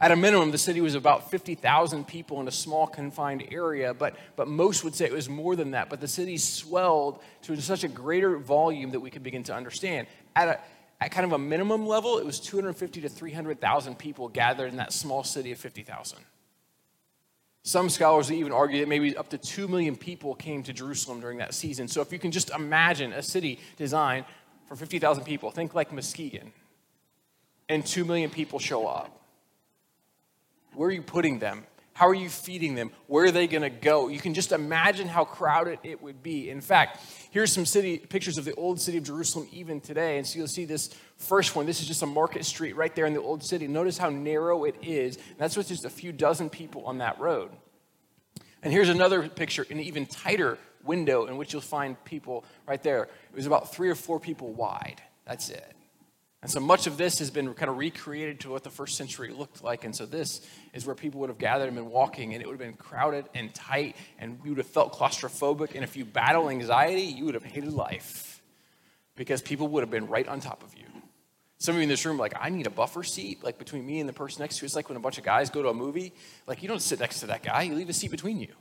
At 0.02 0.10
a 0.10 0.16
minimum, 0.16 0.50
the 0.50 0.58
city 0.58 0.81
was 0.81 0.96
about 0.96 1.31
50,000 1.31 2.08
people 2.08 2.40
in 2.40 2.49
a 2.49 2.52
small 2.52 2.88
confined 2.88 3.44
area, 3.52 3.94
but, 3.94 4.16
but 4.34 4.49
most 4.49 4.82
would 4.82 4.96
say 4.96 5.04
it 5.04 5.12
was 5.12 5.28
more 5.28 5.54
than 5.54 5.70
that. 5.70 5.88
But 5.88 6.00
the 6.00 6.08
city 6.08 6.38
swelled 6.38 7.20
to 7.43 7.60
such 7.62 7.84
a 7.84 7.88
greater 7.88 8.37
volume 8.37 8.90
that 8.90 8.99
we 8.99 9.10
could 9.10 9.22
begin 9.22 9.44
to 9.44 9.54
understand. 9.54 10.08
At, 10.34 10.49
a, 10.49 10.60
at 11.00 11.12
kind 11.12 11.25
of 11.25 11.32
a 11.34 11.38
minimum 11.38 11.87
level, 11.87 12.19
it 12.19 12.26
was 12.26 12.40
250 12.40 13.02
to 13.02 13.08
300,000 13.08 13.96
people 13.96 14.28
gathered 14.28 14.72
in 14.72 14.76
that 14.78 14.93
small 14.93 15.22
city 15.22 15.52
of 15.52 15.58
50,000. 15.58 16.19
Some 17.62 17.88
scholars 17.88 18.32
even 18.32 18.50
argue 18.50 18.81
that 18.81 18.88
maybe 18.88 19.16
up 19.16 19.28
to 19.28 19.38
2 19.38 19.69
million 19.69 19.94
people 19.94 20.34
came 20.34 20.64
to 20.64 20.72
Jerusalem 20.72 21.20
during 21.20 21.38
that 21.38 21.54
season. 21.54 21.87
So 21.87 22.00
if 22.00 22.12
you 22.12 22.19
can 22.19 22.32
just 22.32 22.50
imagine 22.50 23.12
a 23.12 23.22
city 23.22 23.60
designed 23.76 24.25
for 24.66 24.75
50,000 24.75 25.22
people, 25.22 25.52
think 25.52 25.76
like 25.76 25.93
Muskegon, 25.93 26.52
and 27.69 27.87
2 27.87 28.04
million 28.04 28.31
people 28.31 28.58
show 28.58 28.88
up 28.88 29.20
where 30.75 30.89
are 30.89 30.93
you 30.93 31.03
putting 31.03 31.39
them? 31.39 31.65
How 31.95 32.09
are 32.09 32.15
you 32.15 32.31
feeding 32.31 32.75
them? 32.75 32.91
Where 33.07 33.27
are 33.27 33.31
they 33.31 33.47
going 33.47 33.63
to 33.63 33.71
go? 33.71 34.09
You 34.09 34.19
can 34.19 34.33
just 34.33 34.53
imagine 34.53 35.09
how 35.09 35.25
crowded 35.25 35.79
it 35.83 36.03
would 36.03 36.23
be. 36.23 36.49
In 36.49 36.63
fact, 36.63 37.01
here's 37.31 37.53
some 37.53 37.67
city 37.67 37.99
pictures 37.99 38.39
of 38.39 38.47
the 38.47 38.55
old 38.55 38.81
city 38.81 38.97
of 38.97 39.05
Jerusalem 39.05 39.47
even 39.53 39.81
today. 39.81 40.17
And 40.17 40.27
so 40.27 40.39
you'll 40.39 40.49
see 40.49 40.65
this 40.65 40.89
first 41.19 41.55
one. 41.55 41.67
This 41.67 41.81
is 41.81 41.87
just 41.87 42.03
a 42.03 42.07
market 42.07 42.47
street 42.47 42.77
right 42.77 42.95
there 42.95 43.05
in 43.05 43.13
the 43.13 43.21
old 43.21 43.45
city. 43.45 43.69
Notice 43.69 43.99
how 43.99 44.09
narrow 44.09 44.65
it 44.65 44.77
is. 44.83 45.17
And 45.17 45.39
that's 45.39 45.57
with 45.57 45.69
just 45.69 45.85
a 45.85 45.91
few 45.91 46.13
dozen 46.13 46.49
people 46.49 46.87
on 46.87 46.99
that 46.99 47.21
road. 47.21 47.51
And 48.63 48.73
here's 48.73 48.89
another 48.89 49.29
picture, 49.29 49.67
an 49.71 49.81
even 49.81 50.07
tighter 50.07 50.57
window 50.85 51.27
in 51.27 51.37
which 51.37 51.53
you'll 51.53 51.63
find 51.63 52.03
people 52.05 52.45
right 52.67 52.83
there. 52.83 53.05
It 53.05 53.37
was 53.37 53.47
about 53.47 53.75
three 53.75 53.91
or 53.91 53.95
four 53.95 54.19
people 54.19 54.53
wide. 54.53 55.03
That's 55.27 55.51
it. 55.51 55.77
And 56.43 56.50
so 56.50 56.59
much 56.59 56.89
of 56.89 56.97
this 56.97 57.21
has 57.21 57.31
been 57.31 57.55
kind 57.55 57.71
of 57.71 57.79
recreated 57.79 58.40
to 58.40 58.50
what 58.50 58.64
the 58.64 58.71
first 58.71 58.97
century 58.97 59.33
looked 59.33 59.62
like. 59.62 59.85
And 59.85 59.95
so 59.95 60.07
this 60.07 60.45
is 60.75 60.85
where 60.85 60.97
people 60.97 61.21
would 61.21 61.31
have 61.31 61.38
gathered 61.38 61.69
and 61.69 61.76
been 61.76 61.88
walking, 61.88 62.35
and 62.35 62.43
it 62.43 62.47
would 62.47 62.55
have 62.55 62.66
been 62.66 62.76
crowded 62.76 63.26
and 63.33 63.55
tight, 63.55 63.95
and 64.19 64.40
you 64.43 64.50
would 64.50 64.59
have 64.59 64.66
felt 64.66 64.93
claustrophobic. 64.93 65.76
And 65.76 65.85
if 65.85 65.97
you 65.97 66.05
battle 66.05 66.50
anxiety, 66.50 67.02
you 67.02 67.26
would 67.26 67.35
have 67.35 67.45
hated 67.45 67.73
life 67.73 68.43
because 69.14 69.40
people 69.40 69.69
would 69.69 69.83
have 69.83 69.90
been 69.90 70.09
right 70.09 70.26
on 70.26 70.40
top 70.40 70.64
of 70.64 70.75
you. 70.76 70.85
Some 71.59 71.76
of 71.76 71.76
you 71.76 71.85
in 71.85 71.88
this 71.88 72.05
room 72.05 72.19
like, 72.19 72.35
I 72.40 72.49
need 72.49 72.66
a 72.66 72.71
buffer 72.71 73.05
seat, 73.05 73.45
like 73.45 73.57
between 73.57 73.87
me 73.87 74.00
and 74.00 74.09
the 74.09 74.12
person 74.12 74.43
next 74.43 74.57
to 74.59 74.62
you. 74.62 74.66
It's 74.66 74.75
like 74.75 74.88
when 74.88 74.97
a 74.97 75.00
bunch 75.00 75.19
of 75.19 75.25
guys 75.25 75.49
go 75.49 75.62
to 75.62 75.69
a 75.69 75.75
movie. 75.75 76.12
Like, 76.49 76.61
you 76.61 76.69
don't 76.69 76.83
sit 76.83 76.99
next 76.99 77.21
to 77.21 77.26
that 77.26 77.45
guy, 77.45 77.62
you 77.62 77.76
leave 77.76 77.88
a 77.88 77.93
seat 77.93 78.11
between 78.11 78.40
you. 78.40 78.52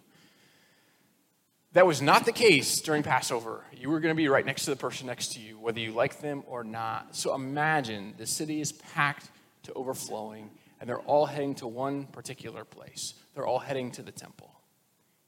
That 1.73 1.87
was 1.87 2.01
not 2.01 2.25
the 2.25 2.33
case 2.33 2.81
during 2.81 3.01
Passover. 3.01 3.63
You 3.73 3.89
were 3.89 4.01
going 4.01 4.13
to 4.13 4.17
be 4.17 4.27
right 4.27 4.45
next 4.45 4.65
to 4.65 4.71
the 4.71 4.75
person 4.75 5.07
next 5.07 5.33
to 5.33 5.39
you, 5.39 5.57
whether 5.57 5.79
you 5.79 5.93
like 5.93 6.19
them 6.19 6.43
or 6.47 6.65
not. 6.65 7.15
So 7.15 7.33
imagine 7.33 8.13
the 8.17 8.27
city 8.27 8.59
is 8.59 8.73
packed 8.73 9.29
to 9.63 9.73
overflowing, 9.73 10.49
and 10.79 10.89
they're 10.89 10.99
all 10.99 11.25
heading 11.25 11.55
to 11.55 11.67
one 11.67 12.07
particular 12.07 12.65
place. 12.65 13.13
They're 13.33 13.47
all 13.47 13.59
heading 13.59 13.89
to 13.91 14.01
the 14.01 14.11
temple. 14.11 14.51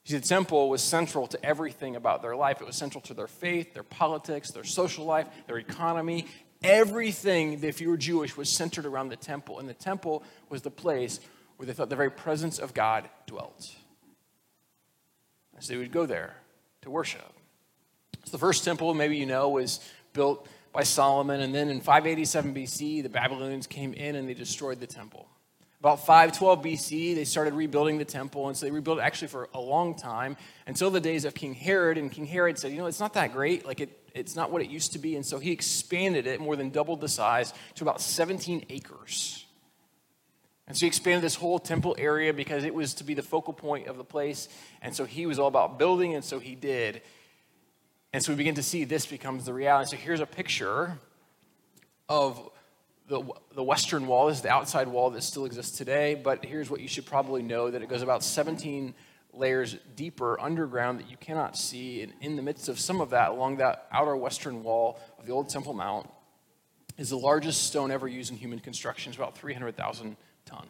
You 0.03 0.11
see, 0.11 0.17
the 0.17 0.27
temple 0.27 0.69
was 0.69 0.81
central 0.81 1.27
to 1.27 1.45
everything 1.45 1.95
about 1.95 2.21
their 2.21 2.35
life. 2.35 2.59
It 2.59 2.67
was 2.67 2.75
central 2.75 3.01
to 3.03 3.13
their 3.13 3.27
faith, 3.27 3.73
their 3.73 3.83
politics, 3.83 4.51
their 4.51 4.65
social 4.65 5.05
life, 5.05 5.27
their 5.47 5.59
economy. 5.59 6.25
Everything, 6.61 7.63
if 7.63 7.79
you 7.79 7.89
were 7.89 7.95
Jewish, 7.95 8.35
was 8.35 8.49
centered 8.49 8.85
around 8.85 9.09
the 9.09 9.15
temple. 9.15 9.59
And 9.59 9.69
the 9.69 9.73
temple 9.73 10.23
was 10.49 10.61
the 10.61 10.71
place 10.71 11.21
where 11.55 11.67
they 11.67 11.71
thought 11.71 11.89
the 11.89 11.95
very 11.95 12.11
presence 12.11 12.59
of 12.59 12.73
God 12.73 13.09
dwelt. 13.27 13.73
They 15.67 15.77
would 15.77 15.91
go 15.91 16.05
there 16.05 16.35
to 16.81 16.89
worship. 16.89 17.33
So 18.25 18.31
the 18.31 18.37
first 18.37 18.63
temple, 18.63 18.93
maybe 18.93 19.17
you 19.17 19.25
know, 19.25 19.49
was 19.49 19.79
built 20.13 20.47
by 20.71 20.83
Solomon. 20.83 21.41
And 21.41 21.53
then 21.53 21.69
in 21.69 21.81
587 21.81 22.53
BC, 22.53 23.03
the 23.03 23.09
Babylonians 23.09 23.67
came 23.67 23.93
in 23.93 24.15
and 24.15 24.27
they 24.27 24.33
destroyed 24.33 24.79
the 24.79 24.87
temple. 24.87 25.27
About 25.79 26.05
512 26.05 26.61
BC, 26.61 27.15
they 27.15 27.25
started 27.25 27.53
rebuilding 27.53 27.97
the 27.97 28.05
temple. 28.05 28.47
And 28.47 28.55
so 28.55 28.65
they 28.65 28.71
rebuilt 28.71 28.99
it 28.99 29.01
actually 29.01 29.27
for 29.27 29.49
a 29.53 29.59
long 29.59 29.95
time 29.95 30.37
until 30.65 30.89
the 30.89 31.01
days 31.01 31.25
of 31.25 31.33
King 31.33 31.53
Herod. 31.53 31.97
And 31.97 32.09
King 32.09 32.25
Herod 32.25 32.57
said, 32.57 32.71
you 32.71 32.77
know, 32.77 32.85
it's 32.85 33.01
not 33.01 33.13
that 33.15 33.33
great. 33.33 33.65
Like, 33.65 33.81
it, 33.81 33.89
it's 34.15 34.35
not 34.35 34.49
what 34.49 34.61
it 34.61 34.69
used 34.69 34.93
to 34.93 34.99
be. 34.99 35.17
And 35.17 35.25
so 35.25 35.39
he 35.39 35.51
expanded 35.51 36.25
it, 36.25 36.39
more 36.39 36.55
than 36.55 36.69
doubled 36.69 37.01
the 37.01 37.09
size, 37.09 37.53
to 37.75 37.83
about 37.83 37.99
17 37.99 38.65
acres. 38.69 39.42
And 40.73 40.77
so 40.79 40.85
he 40.85 40.87
expanded 40.87 41.21
this 41.21 41.35
whole 41.35 41.59
temple 41.59 41.95
area 41.99 42.33
because 42.33 42.63
it 42.63 42.73
was 42.73 42.95
to 42.95 43.03
be 43.03 43.13
the 43.13 43.21
focal 43.21 43.53
point 43.53 43.85
of 43.85 43.95
the 43.95 44.03
place. 44.03 44.49
And 44.81 44.95
so 44.95 45.05
he 45.05 45.27
was 45.27 45.37
all 45.37 45.47
about 45.47 45.77
building, 45.77 46.15
and 46.15 46.25
so 46.25 46.39
he 46.39 46.55
did. 46.55 47.03
And 48.11 48.23
so 48.23 48.31
we 48.31 48.37
begin 48.37 48.55
to 48.55 48.63
see 48.63 48.83
this 48.83 49.05
becomes 49.05 49.45
the 49.45 49.53
reality. 49.53 49.91
So 49.91 49.97
here's 49.97 50.19
a 50.19 50.25
picture 50.25 50.97
of 52.09 52.49
the, 53.07 53.21
the 53.53 53.61
western 53.61 54.07
wall. 54.07 54.25
This 54.29 54.37
is 54.37 54.41
the 54.41 54.49
outside 54.49 54.87
wall 54.87 55.11
that 55.11 55.21
still 55.21 55.45
exists 55.45 55.77
today, 55.77 56.15
but 56.15 56.43
here's 56.43 56.71
what 56.71 56.81
you 56.81 56.87
should 56.87 57.05
probably 57.05 57.43
know 57.43 57.69
that 57.69 57.83
it 57.83 57.87
goes 57.87 58.01
about 58.01 58.23
17 58.23 58.95
layers 59.31 59.77
deeper 59.95 60.41
underground 60.41 60.99
that 60.99 61.07
you 61.07 61.17
cannot 61.17 61.55
see. 61.55 62.01
And 62.01 62.13
in 62.19 62.35
the 62.35 62.41
midst 62.41 62.67
of 62.67 62.79
some 62.79 62.99
of 62.99 63.11
that, 63.11 63.29
along 63.29 63.57
that 63.57 63.85
outer 63.91 64.15
western 64.15 64.63
wall 64.63 64.99
of 65.19 65.27
the 65.27 65.33
old 65.33 65.49
Temple 65.49 65.75
Mount, 65.75 66.09
is 66.97 67.11
the 67.11 67.17
largest 67.17 67.67
stone 67.67 67.91
ever 67.91 68.07
used 68.07 68.31
in 68.31 68.37
human 68.37 68.57
construction. 68.57 69.11
It's 69.11 69.17
about 69.17 69.37
300,000 69.37 70.17
ton. 70.45 70.67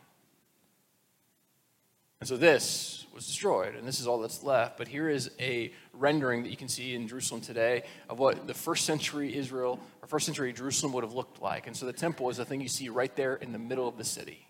And 2.20 2.28
so 2.28 2.38
this 2.38 3.06
was 3.14 3.28
destroyed, 3.28 3.76
and 3.76 3.86
this 3.86 4.00
is 4.00 4.08
all 4.08 4.20
that's 4.20 4.44
left. 4.44 4.78
But 4.78 4.88
here 4.88 5.10
is 5.10 5.30
a 5.40 5.74
rendering 5.92 6.44
that 6.44 6.50
you 6.50 6.58
can 6.58 6.70
see 6.70 6.96
in 6.96 7.08
Jerusalem 7.08 7.42
today 7.42 7.84
of 8.10 8.18
what 8.18 8.48
the 8.48 8.54
first 8.54 8.86
century 8.86 9.36
Israel 9.36 9.80
or 10.02 10.08
first 10.08 10.26
century 10.26 10.54
Jerusalem 10.54 10.94
would 10.94 11.04
have 11.04 11.14
looked 11.14 11.42
like. 11.42 11.68
And 11.68 11.76
so 11.76 11.86
the 11.86 11.94
temple 11.94 12.30
is 12.30 12.38
the 12.38 12.46
thing 12.46 12.62
you 12.62 12.70
see 12.70 12.90
right 12.90 13.14
there 13.16 13.36
in 13.36 13.52
the 13.52 13.60
middle 13.60 13.88
of 13.88 13.98
the 13.98 14.06
city. 14.06 14.48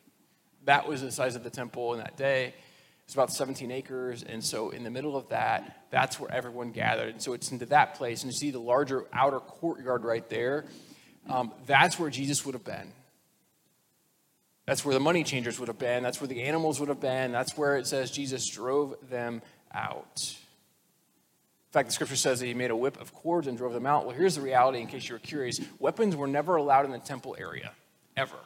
That 0.65 0.87
was 0.87 1.01
the 1.01 1.11
size 1.11 1.35
of 1.35 1.43
the 1.43 1.49
temple 1.49 1.93
in 1.93 1.99
that 1.99 2.15
day. 2.15 2.53
It's 3.05 3.15
about 3.15 3.31
17 3.31 3.71
acres. 3.71 4.23
And 4.23 4.43
so 4.43 4.69
in 4.69 4.83
the 4.83 4.91
middle 4.91 5.17
of 5.17 5.29
that, 5.29 5.85
that's 5.89 6.19
where 6.19 6.31
everyone 6.31 6.71
gathered. 6.71 7.09
And 7.09 7.21
so 7.21 7.33
it's 7.33 7.51
into 7.51 7.65
that 7.65 7.95
place. 7.95 8.23
And 8.23 8.31
you 8.31 8.37
see 8.37 8.51
the 8.51 8.59
larger 8.59 9.05
outer 9.11 9.39
courtyard 9.39 10.05
right 10.05 10.27
there. 10.29 10.65
Um, 11.27 11.51
that's 11.65 11.99
where 11.99 12.09
Jesus 12.09 12.45
would 12.45 12.53
have 12.53 12.63
been. 12.63 12.93
That's 14.65 14.85
where 14.85 14.93
the 14.93 14.99
money 14.99 15.23
changers 15.23 15.59
would 15.59 15.67
have 15.67 15.79
been. 15.79 16.03
That's 16.03 16.21
where 16.21 16.27
the 16.27 16.43
animals 16.43 16.79
would 16.79 16.89
have 16.89 17.01
been. 17.01 17.31
That's 17.31 17.57
where 17.57 17.75
it 17.75 17.85
says 17.85 18.11
Jesus 18.11 18.47
drove 18.47 18.95
them 19.09 19.41
out. 19.73 20.35
In 21.73 21.73
fact, 21.73 21.89
the 21.89 21.93
scripture 21.93 22.15
says 22.15 22.39
that 22.39 22.45
he 22.45 22.53
made 22.53 22.71
a 22.71 22.75
whip 22.75 23.01
of 23.01 23.13
cords 23.13 23.47
and 23.47 23.57
drove 23.57 23.73
them 23.73 23.85
out. 23.85 24.05
Well, 24.05 24.15
here's 24.15 24.35
the 24.35 24.41
reality 24.41 24.79
in 24.79 24.87
case 24.87 25.09
you 25.09 25.15
were 25.15 25.19
curious 25.19 25.59
weapons 25.79 26.15
were 26.15 26.27
never 26.27 26.55
allowed 26.55 26.85
in 26.85 26.91
the 26.91 26.99
temple 26.99 27.35
area, 27.37 27.71
ever. 28.15 28.37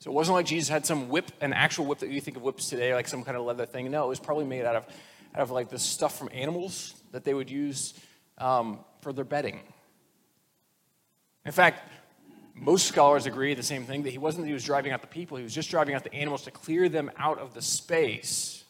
So 0.00 0.10
it 0.10 0.14
wasn't 0.14 0.34
like 0.34 0.46
Jesus 0.46 0.68
had 0.68 0.84
some 0.84 1.10
whip, 1.10 1.30
an 1.40 1.52
actual 1.52 1.84
whip 1.84 2.00
that 2.00 2.10
you 2.10 2.20
think 2.20 2.36
of 2.36 2.42
whips 2.42 2.68
today, 2.68 2.92
like 2.92 3.06
some 3.06 3.22
kind 3.22 3.36
of 3.36 3.44
leather 3.44 3.66
thing. 3.66 3.88
No, 3.90 4.04
it 4.04 4.08
was 4.08 4.18
probably 4.18 4.46
made 4.46 4.64
out 4.64 4.74
of, 4.74 4.86
out 5.34 5.42
of 5.42 5.50
like 5.52 5.68
the 5.68 5.78
stuff 5.78 6.18
from 6.18 6.28
animals 6.32 6.94
that 7.12 7.22
they 7.22 7.34
would 7.34 7.48
use 7.50 7.94
um, 8.38 8.80
for 9.02 9.12
their 9.12 9.24
bedding. 9.24 9.60
In 11.44 11.52
fact, 11.52 11.88
most 12.54 12.86
scholars 12.86 13.26
agree 13.26 13.54
the 13.54 13.62
same 13.62 13.84
thing 13.84 14.02
that 14.02 14.10
he 14.10 14.18
wasn't 14.18 14.44
that 14.44 14.48
he 14.48 14.52
was 14.52 14.64
driving 14.64 14.92
out 14.92 15.00
the 15.00 15.06
people, 15.06 15.36
he 15.36 15.42
was 15.42 15.54
just 15.54 15.70
driving 15.70 15.94
out 15.94 16.04
the 16.04 16.14
animals 16.14 16.42
to 16.42 16.50
clear 16.50 16.88
them 16.88 17.10
out 17.16 17.38
of 17.38 17.54
the 17.54 17.62
space. 17.62 18.64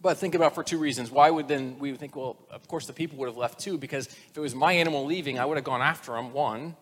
But 0.00 0.18
think 0.18 0.34
about 0.34 0.54
for 0.54 0.62
two 0.62 0.78
reasons. 0.78 1.10
Why 1.10 1.30
would 1.30 1.48
then 1.48 1.78
we 1.78 1.92
think, 1.94 2.14
well, 2.14 2.36
of 2.50 2.68
course 2.68 2.86
the 2.86 2.92
people 2.92 3.18
would 3.18 3.28
have 3.28 3.36
left 3.36 3.58
too, 3.58 3.78
because 3.78 4.06
if 4.06 4.36
it 4.36 4.40
was 4.40 4.54
my 4.54 4.72
animal 4.72 5.04
leaving, 5.04 5.38
I 5.38 5.44
would 5.44 5.56
have 5.56 5.64
gone 5.64 5.82
after 5.82 6.16
him, 6.16 6.32
one. 6.32 6.76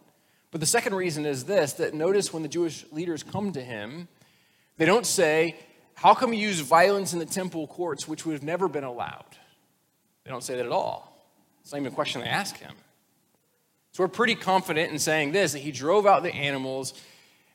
But 0.51 0.61
the 0.61 0.67
second 0.67 0.95
reason 0.95 1.27
is 1.27 1.45
this 1.45 1.75
that 1.75 1.95
notice 1.95 2.33
when 2.33 2.43
the 2.43 2.49
Jewish 2.49 2.85
leaders 2.93 3.23
come 3.23 3.53
to 3.53 3.63
him, 3.63 4.09
they 4.77 4.87
don't 4.87 5.07
say, 5.07 5.57
How 5.95 6.15
come 6.15 6.33
you 6.33 6.41
use 6.41 6.61
violence 6.61 7.13
in 7.13 7.19
the 7.19 7.27
temple 7.27 7.67
courts, 7.67 8.07
which 8.09 8.27
would 8.27 8.35
have 8.35 8.43
never 8.43 8.69
been 8.69 8.85
allowed? 8.85 9.25
They 10.25 10.31
don't 10.31 10.45
say 10.45 10.57
that 10.57 10.67
at 10.67 10.73
all. 10.73 11.11
It's 11.63 11.73
not 11.73 11.81
even 11.81 11.93
a 11.93 11.95
question 11.95 12.21
they 12.21 12.29
ask 12.29 12.57
him. 12.57 12.75
So 13.95 14.03
we're 14.03 14.09
pretty 14.09 14.35
confident 14.35 14.91
in 14.91 14.99
saying 14.99 15.31
this 15.31 15.53
that 15.53 15.61
he 15.61 15.71
drove 15.71 16.05
out 16.05 16.25
the 16.25 16.35
animals 16.35 16.95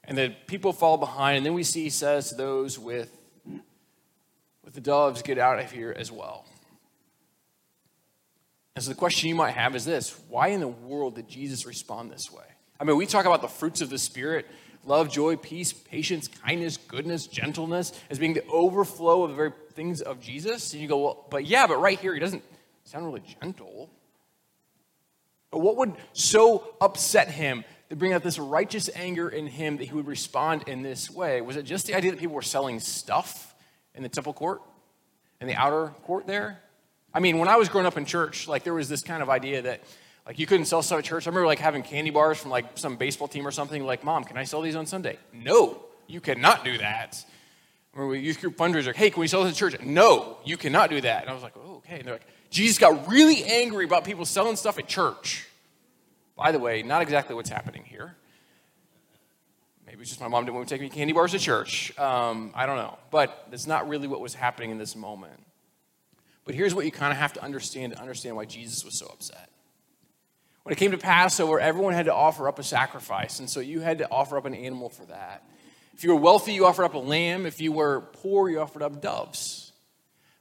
and 0.06 0.18
the 0.18 0.34
people 0.48 0.72
fall 0.72 0.98
behind. 0.98 1.36
And 1.36 1.46
then 1.46 1.54
we 1.54 1.64
see 1.64 1.84
he 1.84 1.90
says 1.90 2.32
those 2.32 2.80
with, 2.80 3.12
with 4.64 4.74
the 4.74 4.80
doves, 4.80 5.22
get 5.22 5.38
out 5.38 5.60
of 5.60 5.70
here 5.70 5.94
as 5.96 6.14
well. 6.14 6.46
And 8.74 8.82
so 8.82 8.90
the 8.90 8.96
question 8.96 9.28
you 9.28 9.36
might 9.36 9.52
have 9.52 9.76
is 9.76 9.84
this 9.84 10.18
why 10.30 10.48
in 10.48 10.62
the 10.62 10.68
world 10.70 11.16
did 11.16 11.28
Jesus 11.28 11.66
respond 11.66 12.10
this 12.10 12.32
way? 12.32 12.46
I 12.80 12.86
mean, 12.86 12.96
we 12.96 13.06
talk 13.06 13.26
about 13.26 13.42
the 13.42 13.50
fruits 13.50 13.82
of 13.82 13.90
the 13.90 13.98
Spirit 13.98 14.48
love, 14.86 15.12
joy, 15.12 15.36
peace, 15.36 15.74
patience, 15.74 16.30
kindness, 16.30 16.78
goodness, 16.78 17.28
gentleness 17.28 17.92
as 18.10 18.18
being 18.18 18.34
the 18.34 18.46
overflow 18.48 19.24
of 19.24 19.32
the 19.32 19.36
very 19.36 19.52
things 19.74 20.00
of 20.00 20.22
Jesus. 20.22 20.72
And 20.72 20.82
you 20.82 20.88
go, 20.88 21.00
well, 21.00 21.28
but 21.30 21.46
yeah, 21.46 21.68
but 21.68 21.82
right 21.82 22.00
here, 22.00 22.14
he 22.14 22.20
doesn't 22.22 22.44
sound 22.86 23.06
really 23.06 23.24
gentle. 23.42 23.90
What 25.52 25.78
would 25.78 25.94
so 26.14 26.76
upset 26.80 27.30
him 27.30 27.64
to 27.90 27.96
bring 27.96 28.14
out 28.14 28.24
this 28.24 28.38
righteous 28.38 28.90
anger 28.96 29.30
in 29.30 29.48
him 29.48 29.78
that 29.78 29.86
he 29.86 29.94
would 29.94 30.08
respond 30.08 30.68
in 30.68 30.84
this 30.84 31.10
way? 31.10 31.42
Was 31.42 31.56
it 31.56 31.64
just 31.64 31.88
the 31.88 31.96
idea 31.96 32.12
that 32.12 32.20
people 32.20 32.36
were 32.36 32.42
selling 32.42 32.80
stuff 32.80 33.56
in 33.96 34.04
the 34.04 34.10
temple 34.10 34.34
court, 34.34 34.62
in 35.42 35.48
the 35.48 35.56
outer 35.56 35.88
court 36.04 36.28
there? 36.28 36.60
I 37.14 37.20
mean, 37.20 37.40
when 37.40 37.48
I 37.48 37.56
was 37.56 37.70
growing 37.70 37.88
up 37.88 37.98
in 37.98 38.06
church, 38.06 38.48
like 38.48 38.64
there 38.64 38.76
was 38.76 38.88
this 38.88 39.02
kind 39.02 39.24
of 39.24 39.30
idea 39.30 39.64
that 39.64 39.82
like 40.28 40.38
you 40.38 40.46
couldn't 40.46 40.66
sell 40.66 40.84
stuff 40.84 41.00
at 41.00 41.06
church. 41.06 41.26
I 41.26 41.30
remember 41.32 41.48
like 41.48 41.58
having 41.58 41.82
candy 41.82 42.12
bars 42.12 42.38
from 42.38 42.52
like 42.52 42.78
some 42.78 42.98
baseball 42.98 43.28
team 43.28 43.48
or 43.48 43.52
something. 43.52 43.84
Like, 43.84 44.04
mom, 44.04 44.24
can 44.24 44.38
I 44.38 44.44
sell 44.44 44.62
these 44.62 44.76
on 44.76 44.86
Sunday? 44.86 45.18
No, 45.34 45.82
you 46.06 46.22
cannot 46.22 46.64
do 46.64 46.78
that. 46.78 47.26
Or 47.96 48.16
youth 48.16 48.40
group 48.40 48.56
fundraiser, 48.56 48.94
hey, 48.94 49.10
can 49.10 49.20
we 49.22 49.28
sell 49.28 49.44
this 49.44 49.54
at 49.54 49.58
church? 49.58 49.82
No, 49.82 50.38
you 50.46 50.56
cannot 50.58 50.92
do 50.92 51.02
that. 51.02 51.22
And 51.22 51.32
I 51.32 51.34
was 51.34 51.42
like, 51.42 51.56
oh, 51.58 51.78
okay. 51.78 51.98
And 51.98 52.06
they're 52.06 52.14
like, 52.14 52.28
Jesus 52.50 52.78
got 52.78 53.08
really 53.10 53.44
angry 53.44 53.86
about 53.86 54.04
people 54.04 54.26
selling 54.26 54.56
stuff 54.56 54.80
at 54.80 54.88
church. 54.88 55.48
By 56.36 56.52
the 56.52 56.60
way, 56.60 56.82
not 56.84 57.02
exactly 57.02 57.36
what's 57.36 57.50
happening 57.50 57.84
here. 57.84 58.16
Maybe 59.86 60.02
it's 60.02 60.10
just 60.10 60.22
my 60.22 60.28
mom 60.28 60.46
didn't 60.46 60.56
want 60.56 60.70
to 60.70 60.74
take 60.74 60.82
me 60.82 60.90
candy 60.90 61.14
bars 61.14 61.32
to 61.32 61.40
church. 61.40 61.98
Um, 61.98 62.52
I 62.56 62.66
don't 62.66 62.78
know. 62.78 62.98
But 63.12 63.48
that's 63.50 63.68
not 63.68 63.90
really 63.90 64.08
what 64.08 64.22
was 64.22 64.36
happening 64.36 64.70
in 64.70 64.78
this 64.78 64.96
moment. 64.96 65.44
But 66.46 66.56
here's 66.56 66.74
what 66.74 66.86
you 66.86 66.92
kind 66.92 67.12
of 67.12 67.18
have 67.18 67.34
to 67.34 67.44
understand 67.44 67.94
to 67.94 68.00
understand 68.00 68.36
why 68.36 68.46
Jesus 68.46 68.86
was 68.86 68.98
so 68.98 69.08
upset. 69.08 69.50
When 70.64 70.74
it 70.74 70.78
came 70.78 70.92
to 70.92 70.98
Passover, 70.98 71.60
everyone 71.60 71.94
had 71.94 72.06
to 72.06 72.14
offer 72.14 72.48
up 72.48 72.60
a 72.60 72.64
sacrifice. 72.64 73.40
And 73.40 73.50
so 73.50 73.60
you 73.60 73.80
had 73.82 73.98
to 73.98 74.12
offer 74.12 74.38
up 74.38 74.46
an 74.46 74.54
animal 74.54 74.90
for 74.90 75.06
that. 75.06 75.44
If 75.96 76.04
you 76.04 76.12
were 76.12 76.20
wealthy, 76.20 76.54
you 76.54 76.66
offered 76.66 76.86
up 76.86 76.94
a 76.94 77.00
lamb. 77.00 77.46
If 77.46 77.60
you 77.60 77.72
were 77.72 78.02
poor, 78.02 78.50
you 78.50 78.60
offered 78.60 78.84
up 78.84 79.02
doves. 79.02 79.59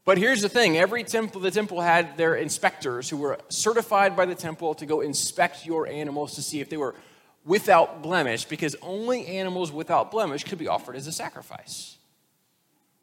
But 0.08 0.16
here's 0.16 0.40
the 0.40 0.48
thing 0.48 0.78
every 0.78 1.04
temple, 1.04 1.42
the 1.42 1.50
temple 1.50 1.82
had 1.82 2.16
their 2.16 2.34
inspectors 2.34 3.10
who 3.10 3.18
were 3.18 3.38
certified 3.50 4.16
by 4.16 4.24
the 4.24 4.34
temple 4.34 4.74
to 4.76 4.86
go 4.86 5.02
inspect 5.02 5.66
your 5.66 5.86
animals 5.86 6.36
to 6.36 6.40
see 6.40 6.60
if 6.60 6.70
they 6.70 6.78
were 6.78 6.94
without 7.44 8.00
blemish, 8.00 8.46
because 8.46 8.74
only 8.80 9.26
animals 9.26 9.70
without 9.70 10.10
blemish 10.10 10.44
could 10.44 10.56
be 10.56 10.66
offered 10.66 10.96
as 10.96 11.06
a 11.08 11.12
sacrifice. 11.12 11.98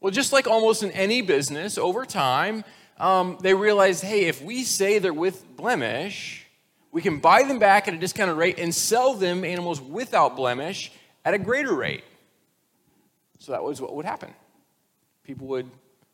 Well, 0.01 0.09
just 0.09 0.33
like 0.33 0.47
almost 0.47 0.81
in 0.81 0.89
any 0.93 1.21
business, 1.21 1.77
over 1.77 2.07
time, 2.07 2.63
um, 2.97 3.37
they 3.39 3.53
realized 3.53 4.03
hey, 4.03 4.25
if 4.25 4.41
we 4.41 4.63
say 4.63 4.97
they're 4.97 5.13
with 5.13 5.45
blemish, 5.55 6.47
we 6.91 7.03
can 7.03 7.19
buy 7.19 7.43
them 7.43 7.59
back 7.59 7.87
at 7.87 7.93
a 7.93 7.97
discounted 7.97 8.35
rate 8.35 8.57
and 8.57 8.73
sell 8.73 9.13
them 9.13 9.45
animals 9.45 9.79
without 9.79 10.35
blemish 10.35 10.91
at 11.23 11.35
a 11.35 11.37
greater 11.37 11.75
rate. 11.75 12.03
So 13.37 13.51
that 13.51 13.63
was 13.63 13.79
what 13.79 13.93
would 13.93 14.05
happen. 14.05 14.33
People 15.23 15.45
would 15.49 15.69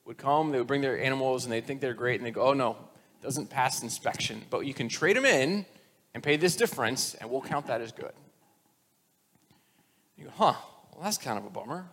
would 0.05 0.17
come, 0.17 0.51
they 0.51 0.57
would 0.57 0.67
bring 0.67 0.81
their 0.81 0.99
animals, 0.99 1.45
and 1.45 1.51
they'd 1.51 1.65
think 1.65 1.81
they're 1.81 1.93
great, 1.93 2.19
and 2.19 2.25
they'd 2.25 2.33
go, 2.33 2.43
oh 2.43 2.53
no, 2.53 2.77
doesn't 3.21 3.49
pass 3.49 3.83
inspection. 3.83 4.41
But 4.49 4.61
you 4.61 4.73
can 4.73 4.89
trade 4.89 5.15
them 5.15 5.25
in 5.25 5.65
and 6.13 6.23
pay 6.23 6.37
this 6.37 6.55
difference, 6.55 7.15
and 7.15 7.29
we'll 7.29 7.41
count 7.41 7.67
that 7.67 7.81
as 7.81 7.91
good. 7.91 8.11
You 10.17 10.25
go, 10.25 10.31
huh, 10.35 10.55
well, 10.93 11.03
that's 11.03 11.17
kind 11.17 11.37
of 11.37 11.45
a 11.45 11.49
bummer. 11.49 11.85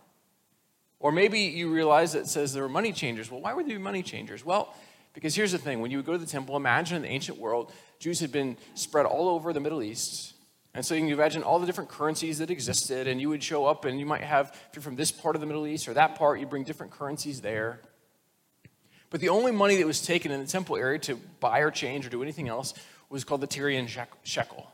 Or 0.99 1.11
maybe 1.11 1.39
you 1.39 1.71
realize 1.71 2.13
that 2.13 2.21
it 2.21 2.27
says 2.27 2.53
there 2.53 2.63
were 2.63 2.69
money 2.69 2.91
changers. 2.91 3.31
Well, 3.31 3.41
why 3.41 3.53
would 3.53 3.67
there 3.67 3.77
be 3.77 3.81
money 3.81 4.03
changers? 4.03 4.43
Well, 4.43 4.73
because 5.13 5.33
here's 5.35 5.51
the 5.51 5.57
thing 5.57 5.79
when 5.81 5.91
you 5.91 5.97
would 5.97 6.05
go 6.05 6.13
to 6.13 6.17
the 6.17 6.25
temple, 6.25 6.55
imagine 6.55 6.97
in 6.97 7.01
the 7.03 7.09
ancient 7.09 7.37
world, 7.37 7.71
Jews 7.99 8.19
had 8.19 8.31
been 8.31 8.57
spread 8.75 9.05
all 9.05 9.29
over 9.29 9.53
the 9.53 9.59
Middle 9.59 9.81
East. 9.81 10.33
And 10.73 10.85
so 10.85 10.93
you 10.93 11.01
can 11.01 11.11
imagine 11.11 11.41
all 11.41 11.57
the 11.57 11.65
different 11.65 11.89
currencies 11.89 12.37
that 12.37 12.51
existed, 12.51 13.07
and 13.07 13.19
you 13.19 13.29
would 13.29 13.41
show 13.41 13.65
up, 13.65 13.85
and 13.85 13.99
you 13.99 14.05
might 14.05 14.21
have, 14.21 14.55
if 14.69 14.75
you're 14.75 14.83
from 14.83 14.95
this 14.95 15.11
part 15.11 15.35
of 15.35 15.41
the 15.41 15.47
Middle 15.47 15.65
East 15.65 15.87
or 15.87 15.93
that 15.95 16.15
part, 16.15 16.39
you 16.39 16.45
bring 16.45 16.63
different 16.63 16.91
currencies 16.91 17.41
there. 17.41 17.81
But 19.09 19.21
the 19.21 19.29
only 19.29 19.51
money 19.51 19.77
that 19.77 19.87
was 19.87 20.01
taken 20.01 20.31
in 20.31 20.39
the 20.39 20.47
temple 20.47 20.75
area 20.75 20.99
to 20.99 21.15
buy 21.39 21.59
or 21.59 21.71
change 21.71 22.05
or 22.05 22.09
do 22.09 22.21
anything 22.21 22.47
else 22.47 22.73
was 23.09 23.23
called 23.23 23.41
the 23.41 23.47
Tyrian 23.47 23.87
shekel. 24.23 24.71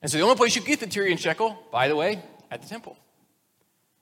And 0.00 0.10
so 0.10 0.18
the 0.18 0.24
only 0.24 0.36
place 0.36 0.54
you 0.54 0.62
could 0.62 0.68
get 0.68 0.80
the 0.80 0.86
Tyrian 0.86 1.16
shekel, 1.16 1.58
by 1.72 1.88
the 1.88 1.96
way, 1.96 2.22
at 2.50 2.62
the 2.62 2.68
temple. 2.68 2.96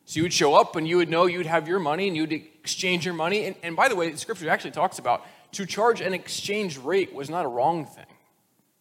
So 0.05 0.19
you 0.19 0.23
would 0.25 0.33
show 0.35 0.55
up 0.55 0.77
and 0.77 0.87
you 0.87 0.99
would 0.99 1.09
know 1.09 1.25
you'd 1.25 1.47
have 1.47 1.67
your 1.67 1.79
money 1.79 2.09
and 2.09 2.17
you 2.17 2.25
would 2.25 2.33
exchange 2.33 3.07
your 3.07 3.15
money. 3.15 3.47
And, 3.47 3.57
and 3.63 3.75
by 3.75 3.89
the 3.89 3.97
way, 3.97 4.11
the 4.11 4.19
scripture 4.19 4.49
actually 4.51 4.73
talks 4.73 4.99
about 4.99 5.25
to 5.53 5.65
charge 5.65 6.01
an 6.01 6.13
exchange 6.13 6.77
rate 6.79 7.15
was 7.15 7.31
not 7.31 7.47
a 7.47 7.49
wrong 7.49 7.87
thing. 7.87 8.05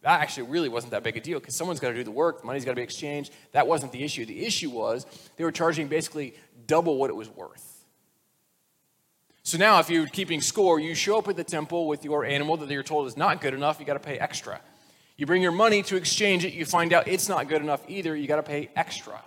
That 0.01 0.19
actually 0.19 0.49
really 0.49 0.67
wasn't 0.67 0.91
that 0.91 1.03
big 1.03 1.15
a 1.15 1.21
deal 1.21 1.39
because 1.39 1.55
someone's 1.55 1.79
got 1.79 1.89
to 1.89 1.95
do 1.95 2.03
the 2.03 2.11
work, 2.11 2.41
the 2.41 2.45
money's 2.45 2.65
got 2.65 2.71
to 2.71 2.75
be 2.75 2.81
exchanged. 2.81 3.31
That 3.53 3.67
wasn't 3.67 3.93
the 3.93 4.03
issue. 4.03 4.25
The 4.25 4.45
issue 4.45 4.69
was 4.69 5.05
they 5.37 5.45
were 5.45 5.51
charging 5.51 5.87
basically 5.87 6.33
double 6.67 6.97
what 6.97 7.09
it 7.09 7.15
was 7.15 7.29
worth. 7.29 7.72
So 9.43 9.57
now, 9.57 9.79
if 9.79 9.89
you're 9.89 10.07
keeping 10.07 10.41
score, 10.41 10.79
you 10.79 10.95
show 10.95 11.17
up 11.17 11.27
at 11.27 11.35
the 11.35 11.43
temple 11.43 11.87
with 11.87 12.05
your 12.05 12.23
animal 12.23 12.55
that 12.57 12.69
you're 12.69 12.81
told 12.81 13.07
is 13.07 13.17
not 13.17 13.41
good 13.41 13.53
enough, 13.53 13.79
you 13.79 13.85
got 13.85 13.93
to 13.93 13.99
pay 13.99 14.17
extra. 14.17 14.61
You 15.17 15.25
bring 15.25 15.41
your 15.41 15.51
money 15.51 15.83
to 15.83 15.97
exchange 15.97 16.45
it, 16.45 16.53
you 16.53 16.65
find 16.65 16.93
out 16.93 17.07
it's 17.07 17.27
not 17.27 17.49
good 17.49 17.61
enough 17.61 17.81
either, 17.89 18.15
you 18.15 18.25
got 18.27 18.37
to 18.37 18.43
pay 18.43 18.69
extra. 18.75 19.21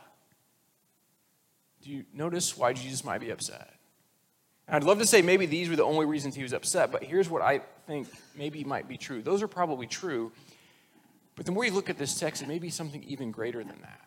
Do 1.82 1.90
you 1.90 2.04
notice 2.14 2.56
why 2.56 2.72
Jesus 2.72 3.04
might 3.04 3.20
be 3.20 3.30
upset? 3.30 3.74
I'd 4.68 4.84
love 4.84 4.98
to 4.98 5.06
say 5.06 5.22
maybe 5.22 5.46
these 5.46 5.68
were 5.68 5.76
the 5.76 5.84
only 5.84 6.06
reasons 6.06 6.34
he 6.34 6.42
was 6.42 6.52
upset, 6.52 6.90
but 6.90 7.04
here's 7.04 7.30
what 7.30 7.42
I 7.42 7.60
think 7.86 8.08
maybe 8.36 8.64
might 8.64 8.88
be 8.88 8.96
true. 8.96 9.22
Those 9.22 9.42
are 9.42 9.48
probably 9.48 9.86
true. 9.86 10.32
But 11.36 11.46
the 11.46 11.52
more 11.52 11.64
you 11.64 11.72
look 11.72 11.90
at 11.90 11.98
this 11.98 12.18
text, 12.18 12.42
it 12.42 12.48
may 12.48 12.58
be 12.58 12.70
something 12.70 13.04
even 13.04 13.30
greater 13.30 13.62
than 13.62 13.80
that. 13.82 14.00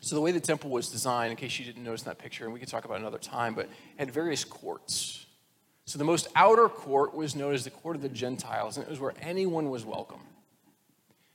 So, 0.00 0.14
the 0.14 0.20
way 0.20 0.32
the 0.32 0.40
temple 0.40 0.70
was 0.70 0.88
designed, 0.88 1.30
in 1.30 1.36
case 1.36 1.58
you 1.58 1.64
didn't 1.64 1.84
notice 1.84 2.02
in 2.02 2.06
that 2.06 2.18
picture, 2.18 2.44
and 2.44 2.52
we 2.52 2.58
can 2.58 2.68
talk 2.68 2.84
about 2.84 2.98
another 2.98 3.18
time, 3.18 3.54
but 3.54 3.68
had 3.96 4.10
various 4.10 4.44
courts. 4.44 5.26
So, 5.84 5.98
the 5.98 6.04
most 6.04 6.28
outer 6.34 6.68
court 6.68 7.14
was 7.14 7.36
known 7.36 7.54
as 7.54 7.64
the 7.64 7.70
court 7.70 7.96
of 7.96 8.02
the 8.02 8.08
Gentiles, 8.08 8.76
and 8.76 8.86
it 8.86 8.90
was 8.90 9.00
where 9.00 9.14
anyone 9.20 9.68
was 9.68 9.84
welcome. 9.84 10.20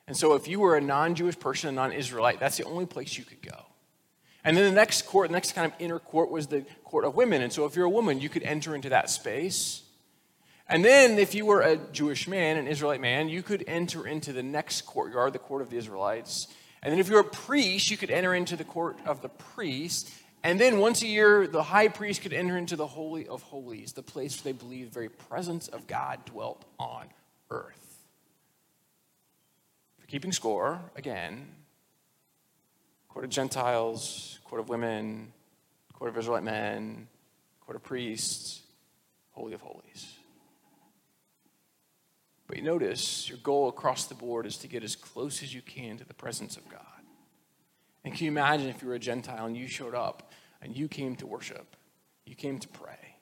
And 0.08 0.18
so, 0.18 0.34
if 0.34 0.48
you 0.48 0.60
were 0.60 0.76
a 0.76 0.82
non 0.82 1.16
Jewish 1.16 1.40
person, 1.40 1.70
a 1.70 1.72
non 1.72 1.92
Israelite, 1.92 2.40
that's 2.40 2.58
the 2.58 2.64
only 2.64 2.86
place 2.86 3.18
you 3.18 3.24
could 3.24 3.42
go. 3.42 3.66
And 4.44 4.56
then 4.56 4.64
the 4.64 4.72
next 4.72 5.04
court, 5.04 5.30
the 5.30 5.34
next 5.34 5.54
kind 5.54 5.72
of 5.72 5.80
inner 5.80 6.00
court 6.00 6.32
was 6.32 6.48
the 6.48 6.66
court 6.84 7.04
of 7.04 7.16
women. 7.16 7.42
And 7.42 7.54
so, 7.54 7.66
if 7.66 7.76
you're 7.76 7.86
a 7.86 7.90
woman, 7.90 8.20
you 8.20 8.30
could 8.30 8.44
enter 8.44 8.74
into 8.74 8.90
that 8.90 9.10
space. 9.10 9.84
And 10.68 10.84
then, 10.84 11.20
if 11.20 11.36
you 11.36 11.46
were 11.46 11.62
a 11.62 11.78
Jewish 11.78 12.28
man, 12.28 12.58
an 12.58 12.68
Israelite 12.68 13.02
man, 13.02 13.30
you 13.30 13.44
could 13.44 13.64
enter 13.68 14.08
into 14.08 14.34
the 14.34 14.44
next 14.44 14.82
courtyard, 14.82 15.34
the 15.34 15.40
court 15.40 15.62
of 15.62 15.70
the 15.70 15.78
Israelites. 15.78 16.48
And 16.88 16.94
then, 16.94 17.02
if 17.02 17.10
you're 17.10 17.20
a 17.20 17.26
priest, 17.26 17.92
you 17.92 17.98
could 17.98 18.12
enter 18.12 18.34
into 18.34 18.56
the 18.56 18.64
court 18.64 18.98
of 19.06 19.22
the 19.22 19.28
priests. 19.28 20.10
And 20.42 20.58
then, 20.58 20.80
once 20.80 21.02
a 21.02 21.06
year, 21.06 21.46
the 21.46 21.62
high 21.62 21.90
priest 21.90 22.22
could 22.22 22.32
enter 22.32 22.58
into 22.58 22.78
the 22.78 22.88
Holy 22.88 23.28
of 23.28 23.42
Holies, 23.42 23.92
the 23.92 24.02
place 24.02 24.38
where 24.38 24.54
they 24.54 24.58
believed 24.58 24.92
the 24.92 24.94
very 24.94 25.10
presence 25.10 25.68
of 25.68 25.86
God 25.86 26.24
dwelt 26.24 26.64
on 26.80 27.08
earth. 27.52 28.06
For 30.00 30.08
keeping 30.08 30.32
score, 30.32 30.80
again, 30.96 31.50
court 33.10 33.26
of 33.26 33.32
Gentiles, 33.32 34.40
court 34.46 34.62
of 34.62 34.70
women, 34.70 35.34
court 35.92 36.12
of 36.12 36.18
Israelite 36.18 36.44
men, 36.44 37.10
court 37.66 37.76
of 37.76 37.84
priests, 37.84 38.62
Holy 39.32 39.52
of 39.52 39.60
Holies. 39.60 40.16
But 42.48 42.58
you 42.58 42.64
notice 42.64 43.28
your 43.28 43.38
goal 43.40 43.68
across 43.68 44.06
the 44.06 44.16
board 44.16 44.46
is 44.46 44.58
to 44.58 44.68
get 44.68 44.84
as 44.84 44.96
close 44.96 45.44
as 45.44 45.54
you 45.54 45.62
can 45.62 45.98
to 45.98 46.06
the 46.06 46.14
presence 46.14 46.56
of 46.56 46.68
God. 46.70 46.82
And 48.04 48.14
can 48.14 48.26
you 48.26 48.32
imagine 48.32 48.70
if 48.70 48.82
you 48.82 48.88
were 48.88 48.96
a 48.96 49.00
Gentile 49.00 49.46
and 49.46 49.58
you 49.58 49.68
showed 49.68 49.94
up 49.94 50.32
and 50.62 50.76
you 50.76 50.88
came 50.88 51.16
to 51.18 51.28
worship, 51.28 51.76
you 52.26 52.36
came 52.36 52.58
to 52.60 52.68
pray? 52.70 53.16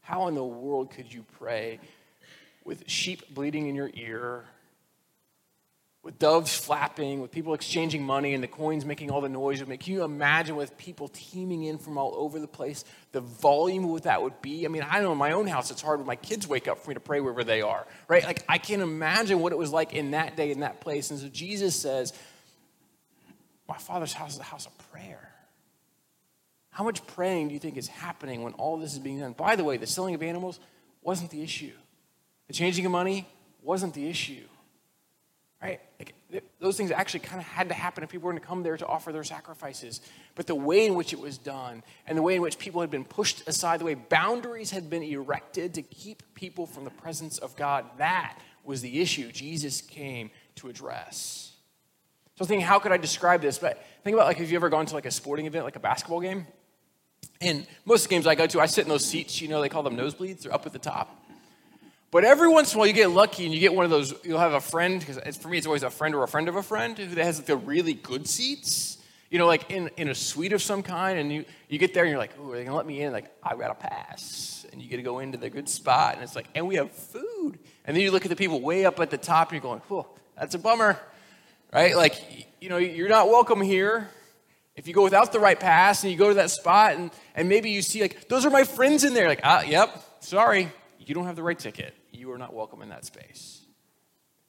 How 0.00 0.28
in 0.28 0.34
the 0.34 0.44
world 0.44 0.90
could 0.90 1.12
you 1.12 1.24
pray 1.38 1.80
with 2.64 2.88
sheep 2.88 3.34
bleeding 3.34 3.68
in 3.68 3.74
your 3.74 3.90
ear, 3.94 4.44
with 6.06 6.20
doves 6.20 6.56
flapping, 6.56 7.20
with 7.20 7.32
people 7.32 7.52
exchanging 7.52 8.00
money 8.00 8.32
and 8.32 8.40
the 8.40 8.46
coins 8.46 8.84
making 8.84 9.10
all 9.10 9.20
the 9.20 9.28
noise. 9.28 9.60
Can 9.60 9.92
you 9.92 10.04
imagine 10.04 10.54
with 10.54 10.78
people 10.78 11.08
teeming 11.08 11.64
in 11.64 11.78
from 11.78 11.98
all 11.98 12.14
over 12.14 12.38
the 12.38 12.46
place, 12.46 12.84
the 13.10 13.20
volume 13.20 13.82
of 13.82 13.90
what 13.90 14.02
that 14.04 14.22
would 14.22 14.40
be? 14.40 14.64
I 14.64 14.68
mean, 14.68 14.86
I 14.88 15.00
know 15.00 15.10
in 15.10 15.18
my 15.18 15.32
own 15.32 15.48
house 15.48 15.72
it's 15.72 15.82
hard 15.82 15.98
when 15.98 16.06
my 16.06 16.14
kids 16.14 16.46
wake 16.46 16.68
up 16.68 16.78
for 16.78 16.90
me 16.90 16.94
to 16.94 17.00
pray 17.00 17.18
wherever 17.18 17.42
they 17.42 17.60
are, 17.60 17.84
right? 18.06 18.22
Like, 18.22 18.44
I 18.48 18.58
can't 18.58 18.82
imagine 18.82 19.40
what 19.40 19.50
it 19.50 19.58
was 19.58 19.72
like 19.72 19.94
in 19.94 20.12
that 20.12 20.36
day, 20.36 20.52
in 20.52 20.60
that 20.60 20.80
place. 20.80 21.10
And 21.10 21.18
so 21.18 21.26
Jesus 21.26 21.74
says, 21.74 22.12
My 23.68 23.76
Father's 23.76 24.12
house 24.12 24.34
is 24.34 24.38
a 24.38 24.44
house 24.44 24.66
of 24.66 24.92
prayer. 24.92 25.32
How 26.70 26.84
much 26.84 27.04
praying 27.08 27.48
do 27.48 27.54
you 27.54 27.58
think 27.58 27.76
is 27.76 27.88
happening 27.88 28.44
when 28.44 28.52
all 28.52 28.76
this 28.76 28.92
is 28.92 29.00
being 29.00 29.18
done? 29.18 29.32
By 29.32 29.56
the 29.56 29.64
way, 29.64 29.76
the 29.76 29.88
selling 29.88 30.14
of 30.14 30.22
animals 30.22 30.60
wasn't 31.02 31.32
the 31.32 31.42
issue, 31.42 31.72
the 32.46 32.52
changing 32.52 32.86
of 32.86 32.92
money 32.92 33.26
wasn't 33.60 33.92
the 33.92 34.08
issue 34.08 34.44
right? 35.62 35.80
Like, 35.98 36.14
those 36.60 36.76
things 36.76 36.90
actually 36.90 37.20
kind 37.20 37.40
of 37.40 37.46
had 37.46 37.68
to 37.68 37.74
happen 37.74 38.04
if 38.04 38.10
people 38.10 38.26
were 38.26 38.32
going 38.32 38.40
to 38.40 38.46
come 38.46 38.62
there 38.62 38.76
to 38.76 38.86
offer 38.86 39.12
their 39.12 39.24
sacrifices. 39.24 40.00
But 40.34 40.46
the 40.46 40.54
way 40.54 40.86
in 40.86 40.94
which 40.94 41.12
it 41.12 41.20
was 41.20 41.38
done 41.38 41.82
and 42.06 42.18
the 42.18 42.22
way 42.22 42.36
in 42.36 42.42
which 42.42 42.58
people 42.58 42.80
had 42.80 42.90
been 42.90 43.04
pushed 43.04 43.48
aside, 43.48 43.80
the 43.80 43.84
way 43.84 43.94
boundaries 43.94 44.70
had 44.70 44.90
been 44.90 45.02
erected 45.02 45.74
to 45.74 45.82
keep 45.82 46.22
people 46.34 46.66
from 46.66 46.84
the 46.84 46.90
presence 46.90 47.38
of 47.38 47.56
God, 47.56 47.84
that 47.98 48.38
was 48.64 48.82
the 48.82 49.00
issue 49.00 49.30
Jesus 49.30 49.80
came 49.80 50.30
to 50.56 50.68
address. 50.68 51.52
So 52.34 52.40
I 52.40 52.42
was 52.42 52.48
thinking, 52.48 52.66
how 52.66 52.78
could 52.78 52.92
I 52.92 52.98
describe 52.98 53.40
this? 53.40 53.58
But 53.58 53.82
think 54.04 54.14
about 54.14 54.26
like, 54.26 54.36
have 54.36 54.50
you 54.50 54.56
ever 54.56 54.68
gone 54.68 54.84
to 54.86 54.94
like 54.94 55.06
a 55.06 55.10
sporting 55.10 55.46
event, 55.46 55.64
like 55.64 55.76
a 55.76 55.80
basketball 55.80 56.20
game? 56.20 56.46
And 57.40 57.66
most 57.84 58.08
games 58.08 58.26
I 58.26 58.34
go 58.34 58.46
to, 58.46 58.60
I 58.60 58.66
sit 58.66 58.84
in 58.84 58.88
those 58.88 59.04
seats, 59.04 59.40
you 59.40 59.48
know, 59.48 59.60
they 59.60 59.68
call 59.68 59.82
them 59.82 59.96
nosebleeds. 59.96 60.42
They're 60.42 60.54
up 60.54 60.66
at 60.66 60.72
the 60.72 60.78
top. 60.78 61.25
But 62.16 62.24
every 62.24 62.48
once 62.48 62.72
in 62.72 62.76
a 62.76 62.78
while, 62.78 62.86
you 62.86 62.94
get 62.94 63.10
lucky 63.10 63.44
and 63.44 63.52
you 63.52 63.60
get 63.60 63.74
one 63.74 63.84
of 63.84 63.90
those. 63.90 64.14
You'll 64.24 64.38
have 64.38 64.54
a 64.54 64.60
friend, 64.62 64.98
because 64.98 65.36
for 65.36 65.48
me, 65.48 65.58
it's 65.58 65.66
always 65.66 65.82
a 65.82 65.90
friend 65.90 66.14
or 66.14 66.22
a 66.22 66.26
friend 66.26 66.48
of 66.48 66.56
a 66.56 66.62
friend 66.62 66.96
who 66.96 67.14
has 67.20 67.42
the 67.42 67.58
really 67.58 67.92
good 67.92 68.26
seats. 68.26 68.96
You 69.28 69.38
know, 69.38 69.46
like 69.46 69.70
in, 69.70 69.90
in 69.98 70.08
a 70.08 70.14
suite 70.14 70.54
of 70.54 70.62
some 70.62 70.82
kind, 70.82 71.18
and 71.18 71.30
you, 71.30 71.44
you 71.68 71.78
get 71.78 71.92
there 71.92 72.04
and 72.04 72.10
you're 72.10 72.18
like, 72.18 72.30
oh, 72.40 72.52
are 72.52 72.56
they 72.56 72.64
gonna 72.64 72.74
let 72.74 72.86
me 72.86 73.02
in? 73.02 73.12
Like, 73.12 73.30
I've 73.42 73.58
got 73.58 73.70
a 73.70 73.74
pass. 73.74 74.64
And 74.72 74.80
you 74.80 74.88
get 74.88 74.96
to 74.96 75.02
go 75.02 75.18
into 75.18 75.36
the 75.36 75.50
good 75.50 75.68
spot, 75.68 76.14
and 76.14 76.22
it's 76.22 76.34
like, 76.34 76.46
and 76.54 76.66
we 76.66 76.76
have 76.76 76.90
food. 76.90 77.58
And 77.84 77.94
then 77.94 78.02
you 78.02 78.10
look 78.10 78.24
at 78.24 78.30
the 78.30 78.34
people 78.36 78.62
way 78.62 78.86
up 78.86 78.98
at 78.98 79.10
the 79.10 79.18
top, 79.18 79.50
and 79.50 79.56
you're 79.56 79.70
going, 79.70 79.82
oh, 79.90 80.06
that's 80.38 80.54
a 80.54 80.58
bummer, 80.58 80.98
right? 81.70 81.94
Like, 81.94 82.14
you 82.62 82.70
know, 82.70 82.78
you're 82.78 83.10
not 83.10 83.28
welcome 83.28 83.60
here. 83.60 84.08
If 84.74 84.88
you 84.88 84.94
go 84.94 85.02
without 85.02 85.32
the 85.32 85.40
right 85.40 85.60
pass 85.60 86.02
and 86.02 86.10
you 86.10 86.16
go 86.16 86.28
to 86.30 86.36
that 86.36 86.50
spot, 86.50 86.94
and, 86.94 87.10
and 87.34 87.46
maybe 87.46 87.72
you 87.72 87.82
see, 87.82 88.00
like, 88.00 88.26
those 88.28 88.46
are 88.46 88.50
my 88.50 88.64
friends 88.64 89.04
in 89.04 89.12
there. 89.12 89.28
Like, 89.28 89.40
ah, 89.44 89.60
yep, 89.60 90.02
sorry, 90.20 90.72
you 90.98 91.14
don't 91.14 91.26
have 91.26 91.36
the 91.36 91.42
right 91.42 91.58
ticket. 91.58 91.92
You 92.26 92.32
are 92.32 92.38
not 92.38 92.52
welcome 92.52 92.82
in 92.82 92.88
that 92.88 93.04
space. 93.04 93.60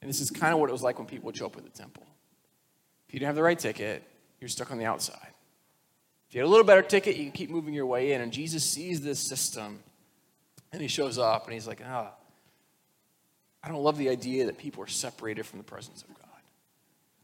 And 0.02 0.08
this 0.08 0.20
is 0.20 0.30
kind 0.30 0.52
of 0.52 0.58
what 0.58 0.68
it 0.68 0.72
was 0.72 0.82
like 0.82 0.98
when 0.98 1.06
people 1.06 1.26
would 1.26 1.36
show 1.36 1.46
up 1.46 1.56
at 1.56 1.62
the 1.62 1.70
temple. 1.70 2.04
If 3.06 3.14
you 3.14 3.20
didn't 3.20 3.28
have 3.28 3.36
the 3.36 3.42
right 3.42 3.58
ticket, 3.58 4.02
you're 4.40 4.48
stuck 4.48 4.72
on 4.72 4.78
the 4.78 4.84
outside. 4.84 5.32
If 6.28 6.34
you 6.34 6.40
had 6.40 6.48
a 6.48 6.50
little 6.50 6.64
better 6.64 6.82
ticket, 6.82 7.16
you 7.16 7.22
can 7.22 7.32
keep 7.32 7.50
moving 7.50 7.72
your 7.72 7.86
way 7.86 8.12
in. 8.12 8.20
And 8.20 8.32
Jesus 8.32 8.64
sees 8.64 9.00
this 9.00 9.20
system 9.20 9.78
and 10.72 10.82
he 10.82 10.88
shows 10.88 11.18
up 11.18 11.44
and 11.44 11.54
he's 11.54 11.68
like, 11.68 11.80
ah, 11.86 12.10
I 13.62 13.68
don't 13.68 13.82
love 13.84 13.96
the 13.96 14.08
idea 14.08 14.46
that 14.46 14.58
people 14.58 14.82
are 14.82 14.88
separated 14.88 15.46
from 15.46 15.58
the 15.58 15.64
presence 15.64 16.02
of 16.02 16.08
God. 16.08 16.27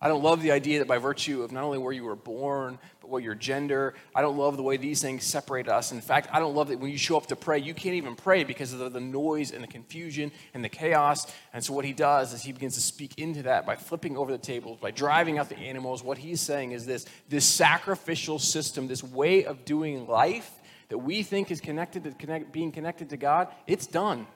I 0.04 0.08
don't 0.08 0.22
love 0.22 0.42
the 0.42 0.52
idea 0.52 0.80
that 0.80 0.86
by 0.86 0.98
virtue 0.98 1.42
of 1.42 1.50
not 1.50 1.64
only 1.64 1.78
where 1.78 1.90
you 1.90 2.04
were 2.04 2.14
born, 2.14 2.78
but 3.00 3.08
what 3.08 3.22
your 3.22 3.34
gender, 3.34 3.94
I 4.14 4.20
don't 4.20 4.36
love 4.36 4.58
the 4.58 4.62
way 4.62 4.76
these 4.76 5.00
things 5.00 5.24
separate 5.24 5.66
us. 5.66 5.92
In 5.92 6.02
fact, 6.02 6.28
I 6.30 6.40
don't 6.40 6.54
love 6.54 6.68
that 6.68 6.78
when 6.78 6.90
you 6.90 6.98
show 6.98 7.16
up 7.16 7.24
to 7.28 7.36
pray, 7.36 7.58
you 7.58 7.72
can't 7.72 7.94
even 7.94 8.14
pray 8.14 8.44
because 8.44 8.74
of 8.74 8.92
the, 8.92 9.00
noise 9.00 9.50
and 9.50 9.62
the 9.62 9.66
confusion 9.66 10.30
and 10.52 10.62
the 10.62 10.68
chaos. 10.68 11.32
And 11.54 11.64
so, 11.64 11.72
what 11.72 11.86
he 11.86 11.94
does 11.94 12.34
is 12.34 12.42
he 12.42 12.52
begins 12.52 12.74
to 12.74 12.82
speak 12.82 13.18
into 13.18 13.44
that 13.44 13.64
by 13.64 13.76
flipping 13.76 14.18
over 14.18 14.30
the 14.30 14.36
tables, 14.36 14.78
by 14.78 14.90
driving 14.90 15.38
out 15.38 15.48
the 15.48 15.56
animals. 15.56 16.04
What 16.04 16.18
he's 16.18 16.42
saying 16.42 16.72
is 16.72 16.84
this 16.84 17.06
this 17.30 17.46
sacrificial 17.46 18.38
system, 18.38 18.88
this 18.88 19.02
way 19.02 19.46
of 19.46 19.64
doing 19.64 20.06
life 20.06 20.50
that 20.90 20.98
we 20.98 21.22
think 21.22 21.50
is 21.50 21.62
connected 21.62 22.04
to 22.04 22.10
connect, 22.10 22.52
being 22.52 22.72
connected 22.72 23.08
to 23.08 23.16
God, 23.16 23.48
it's 23.66 23.86
done. 23.86 24.26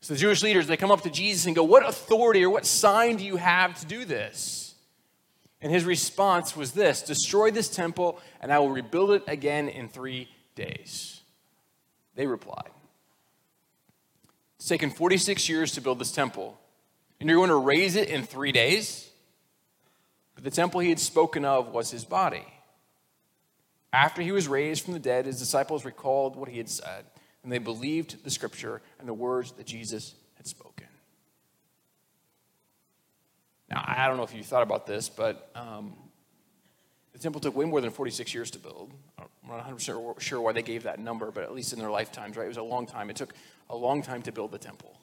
So 0.00 0.14
the 0.14 0.20
Jewish 0.20 0.42
leaders, 0.42 0.66
they 0.66 0.78
come 0.78 0.90
up 0.90 1.02
to 1.02 1.10
Jesus 1.10 1.46
and 1.46 1.54
go, 1.54 1.62
What 1.62 1.86
authority 1.86 2.42
or 2.44 2.50
what 2.50 2.64
sign 2.64 3.16
do 3.16 3.24
you 3.24 3.36
have 3.36 3.78
to 3.80 3.86
do 3.86 4.04
this? 4.04 4.74
And 5.62 5.70
his 5.70 5.84
response 5.84 6.56
was 6.56 6.72
this 6.72 7.02
Destroy 7.02 7.50
this 7.50 7.68
temple, 7.68 8.18
and 8.40 8.52
I 8.52 8.58
will 8.58 8.70
rebuild 8.70 9.12
it 9.12 9.24
again 9.26 9.68
in 9.68 9.88
three 9.88 10.28
days. 10.54 11.20
They 12.14 12.26
replied, 12.26 12.70
It's 14.56 14.68
taken 14.68 14.90
46 14.90 15.48
years 15.48 15.72
to 15.72 15.82
build 15.82 15.98
this 15.98 16.12
temple, 16.12 16.58
and 17.20 17.28
you're 17.28 17.38
going 17.38 17.50
to 17.50 17.56
raise 17.56 17.94
it 17.94 18.08
in 18.08 18.22
three 18.24 18.52
days? 18.52 19.10
But 20.34 20.44
the 20.44 20.50
temple 20.50 20.80
he 20.80 20.88
had 20.88 21.00
spoken 21.00 21.44
of 21.44 21.68
was 21.68 21.90
his 21.90 22.06
body. 22.06 22.46
After 23.92 24.22
he 24.22 24.32
was 24.32 24.48
raised 24.48 24.84
from 24.84 24.94
the 24.94 25.00
dead, 25.00 25.26
his 25.26 25.38
disciples 25.38 25.84
recalled 25.84 26.36
what 26.36 26.48
he 26.48 26.56
had 26.56 26.70
said 26.70 27.04
and 27.42 27.52
they 27.52 27.58
believed 27.58 28.22
the 28.24 28.30
scripture 28.30 28.80
and 28.98 29.08
the 29.08 29.14
words 29.14 29.52
that 29.52 29.66
Jesus 29.66 30.14
had 30.36 30.46
spoken. 30.46 30.86
Now, 33.70 33.84
I 33.86 34.08
don't 34.08 34.16
know 34.16 34.24
if 34.24 34.34
you 34.34 34.42
thought 34.42 34.62
about 34.62 34.86
this, 34.86 35.08
but 35.08 35.50
um, 35.54 35.94
the 37.12 37.18
temple 37.18 37.40
took 37.40 37.56
way 37.56 37.64
more 37.64 37.80
than 37.80 37.90
46 37.90 38.34
years 38.34 38.50
to 38.52 38.58
build. 38.58 38.92
I'm 39.18 39.26
not 39.48 39.66
100% 39.66 40.20
sure 40.20 40.40
why 40.40 40.52
they 40.52 40.62
gave 40.62 40.82
that 40.82 40.98
number, 40.98 41.30
but 41.30 41.44
at 41.44 41.54
least 41.54 41.72
in 41.72 41.78
their 41.78 41.90
lifetimes, 41.90 42.36
right? 42.36 42.44
It 42.44 42.48
was 42.48 42.56
a 42.56 42.62
long 42.62 42.86
time. 42.86 43.10
It 43.10 43.16
took 43.16 43.32
a 43.68 43.76
long 43.76 44.02
time 44.02 44.22
to 44.22 44.32
build 44.32 44.50
the 44.50 44.58
temple. 44.58 44.96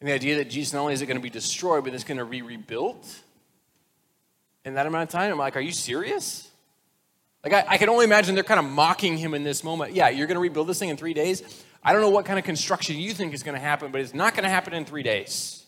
And 0.00 0.08
the 0.08 0.12
idea 0.12 0.36
that 0.36 0.50
Jesus 0.50 0.72
not 0.72 0.80
only 0.80 0.94
is 0.94 1.00
it 1.00 1.06
going 1.06 1.16
to 1.16 1.22
be 1.22 1.30
destroyed, 1.30 1.84
but 1.84 1.94
it's 1.94 2.04
going 2.04 2.18
to 2.18 2.24
be 2.24 2.42
rebuilt 2.42 3.06
in 4.64 4.74
that 4.74 4.86
amount 4.86 5.02
of 5.02 5.08
time, 5.10 5.30
I'm 5.30 5.38
like, 5.38 5.56
are 5.56 5.60
you 5.60 5.72
serious? 5.72 6.50
Like, 7.44 7.52
I, 7.52 7.74
I 7.74 7.78
can 7.78 7.90
only 7.90 8.04
imagine 8.04 8.34
they're 8.34 8.42
kind 8.42 8.58
of 8.58 8.66
mocking 8.66 9.18
him 9.18 9.34
in 9.34 9.44
this 9.44 9.62
moment. 9.62 9.92
Yeah, 9.92 10.08
you're 10.08 10.26
going 10.26 10.36
to 10.36 10.40
rebuild 10.40 10.66
this 10.66 10.78
thing 10.78 10.88
in 10.88 10.96
three 10.96 11.14
days. 11.14 11.42
I 11.82 11.92
don't 11.92 12.00
know 12.00 12.08
what 12.08 12.24
kind 12.24 12.38
of 12.38 12.44
construction 12.44 12.96
you 12.96 13.12
think 13.12 13.34
is 13.34 13.42
going 13.42 13.54
to 13.54 13.60
happen, 13.60 13.92
but 13.92 14.00
it's 14.00 14.14
not 14.14 14.32
going 14.32 14.44
to 14.44 14.50
happen 14.50 14.72
in 14.72 14.86
three 14.86 15.02
days. 15.02 15.66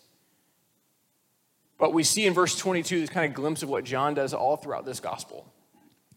But 1.79 1.93
we 1.93 2.03
see 2.03 2.27
in 2.27 2.33
verse 2.33 2.57
22 2.57 3.01
this 3.01 3.11
kind 3.11 3.27
of 3.27 3.35
glimpse 3.35 3.63
of 3.63 3.69
what 3.69 3.85
John 3.85 4.15
does 4.15 4.33
all 4.33 4.57
throughout 4.57 4.87
this 4.87 4.99
gospel, 4.99 5.53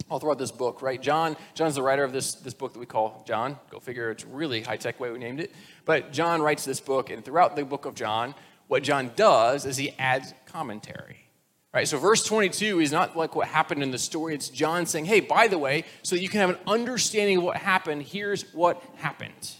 all 0.09 0.19
throughout 0.19 0.37
this 0.37 0.51
book, 0.51 0.81
right? 0.81 1.01
John, 1.01 1.35
John's 1.53 1.75
the 1.75 1.83
writer 1.83 2.05
of 2.05 2.13
this, 2.13 2.35
this 2.35 2.53
book 2.53 2.71
that 2.71 2.79
we 2.79 2.85
call 2.85 3.25
John. 3.27 3.59
Go 3.69 3.79
figure, 3.79 4.09
it's 4.09 4.23
really 4.23 4.61
high 4.61 4.77
tech 4.77 5.01
way 5.01 5.11
we 5.11 5.19
named 5.19 5.41
it. 5.41 5.53
But 5.83 6.13
John 6.13 6.41
writes 6.41 6.63
this 6.63 6.79
book, 6.79 7.09
and 7.09 7.25
throughout 7.25 7.57
the 7.57 7.65
book 7.65 7.85
of 7.85 7.95
John, 7.95 8.33
what 8.69 8.83
John 8.83 9.11
does 9.17 9.65
is 9.65 9.75
he 9.75 9.91
adds 9.99 10.33
commentary. 10.45 11.28
Right, 11.71 11.87
so 11.87 11.99
verse 11.99 12.23
22 12.23 12.79
is 12.79 12.91
not 12.91 13.15
like 13.15 13.35
what 13.35 13.47
happened 13.47 13.83
in 13.83 13.91
the 13.91 13.99
story. 13.99 14.33
It's 14.33 14.49
John 14.49 14.87
saying, 14.87 15.05
hey, 15.05 15.19
by 15.19 15.47
the 15.47 15.59
way, 15.59 15.85
so 16.01 16.15
you 16.15 16.27
can 16.27 16.39
have 16.39 16.49
an 16.49 16.57
understanding 16.65 17.37
of 17.37 17.43
what 17.43 17.57
happened, 17.57 18.01
here's 18.01 18.51
what 18.53 18.81
happened. 18.97 19.53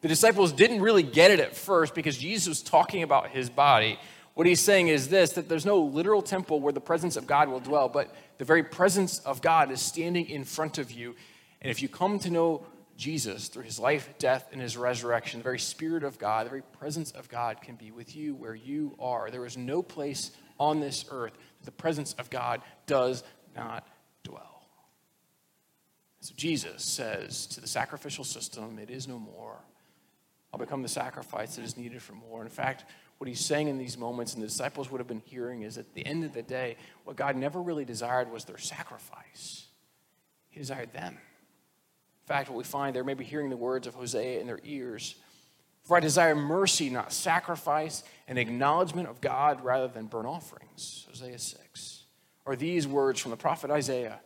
The 0.00 0.08
disciples 0.08 0.52
didn't 0.52 0.80
really 0.80 1.02
get 1.02 1.32
it 1.32 1.40
at 1.40 1.56
first 1.56 1.94
because 1.94 2.16
Jesus 2.16 2.48
was 2.48 2.62
talking 2.62 3.02
about 3.02 3.30
his 3.30 3.50
body. 3.50 3.98
What 4.34 4.46
he's 4.46 4.60
saying 4.60 4.88
is 4.88 5.08
this 5.08 5.32
that 5.32 5.48
there's 5.48 5.66
no 5.66 5.78
literal 5.78 6.22
temple 6.22 6.60
where 6.60 6.72
the 6.72 6.80
presence 6.80 7.16
of 7.16 7.26
God 7.26 7.48
will 7.48 7.60
dwell, 7.60 7.88
but 7.88 8.14
the 8.38 8.44
very 8.44 8.62
presence 8.62 9.18
of 9.20 9.42
God 9.42 9.70
is 9.72 9.80
standing 9.80 10.28
in 10.28 10.44
front 10.44 10.78
of 10.78 10.92
you. 10.92 11.16
And 11.60 11.70
if 11.70 11.82
you 11.82 11.88
come 11.88 12.18
to 12.20 12.30
know 12.30 12.64
Jesus 12.96 13.48
through 13.48 13.64
his 13.64 13.78
life, 13.78 14.08
death, 14.18 14.48
and 14.52 14.60
his 14.60 14.76
resurrection, 14.76 15.40
the 15.40 15.44
very 15.44 15.58
Spirit 15.58 16.04
of 16.04 16.18
God, 16.18 16.46
the 16.46 16.50
very 16.50 16.62
presence 16.62 17.10
of 17.12 17.28
God 17.28 17.60
can 17.60 17.74
be 17.74 17.90
with 17.90 18.14
you 18.14 18.34
where 18.34 18.54
you 18.54 18.94
are. 18.98 19.30
There 19.30 19.46
is 19.46 19.56
no 19.56 19.82
place 19.82 20.30
on 20.58 20.80
this 20.80 21.04
earth 21.10 21.32
the 21.64 21.70
presence 21.70 22.14
of 22.14 22.30
God 22.30 22.60
does 22.86 23.22
not 23.54 23.86
dwell. 24.24 24.66
So 26.20 26.34
Jesus 26.36 26.84
says 26.84 27.46
to 27.48 27.60
the 27.60 27.66
sacrificial 27.66 28.24
system, 28.24 28.78
It 28.78 28.90
is 28.90 29.08
no 29.08 29.18
more. 29.18 29.58
I'll 30.52 30.60
become 30.60 30.82
the 30.82 30.88
sacrifice 30.88 31.56
that 31.56 31.62
is 31.62 31.76
needed 31.76 32.02
for 32.02 32.12
more. 32.12 32.42
In 32.42 32.48
fact, 32.48 32.84
what 33.18 33.28
he's 33.28 33.44
saying 33.44 33.68
in 33.68 33.78
these 33.78 33.96
moments, 33.96 34.34
and 34.34 34.42
the 34.42 34.46
disciples 34.46 34.90
would 34.90 34.98
have 34.98 35.08
been 35.08 35.22
hearing, 35.24 35.62
is 35.62 35.78
at 35.78 35.94
the 35.94 36.04
end 36.04 36.24
of 36.24 36.34
the 36.34 36.42
day, 36.42 36.76
what 37.04 37.16
God 37.16 37.36
never 37.36 37.62
really 37.62 37.84
desired 37.84 38.30
was 38.30 38.44
their 38.44 38.58
sacrifice, 38.58 39.66
He 40.50 40.60
desired 40.60 40.92
them. 40.92 41.14
In 41.14 42.26
fact, 42.26 42.48
what 42.48 42.58
we 42.58 42.64
find, 42.64 42.94
they're 42.94 43.02
maybe 43.02 43.24
hearing 43.24 43.50
the 43.50 43.56
words 43.56 43.86
of 43.86 43.94
Hosea 43.94 44.40
in 44.40 44.46
their 44.46 44.60
ears. 44.64 45.16
For 45.84 45.96
I 45.96 46.00
desire 46.00 46.34
mercy, 46.34 46.90
not 46.90 47.12
sacrifice, 47.12 48.04
and 48.28 48.38
acknowledgement 48.38 49.08
of 49.08 49.20
God 49.20 49.64
rather 49.64 49.88
than 49.88 50.06
burnt 50.06 50.26
offerings. 50.26 51.06
Hosea 51.08 51.38
6. 51.38 52.04
Or 52.44 52.56
these 52.56 52.86
words 52.86 53.20
from 53.20 53.30
the 53.30 53.36
prophet 53.36 53.70
Isaiah 53.70 54.20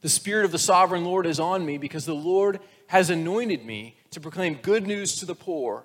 The 0.00 0.08
Spirit 0.08 0.44
of 0.44 0.52
the 0.52 0.58
sovereign 0.58 1.04
Lord 1.04 1.26
is 1.26 1.40
on 1.40 1.64
me 1.64 1.78
because 1.78 2.04
the 2.04 2.14
Lord 2.14 2.60
has 2.88 3.10
anointed 3.10 3.64
me 3.64 3.96
to 4.10 4.20
proclaim 4.20 4.54
good 4.54 4.86
news 4.86 5.16
to 5.16 5.26
the 5.26 5.34
poor. 5.34 5.84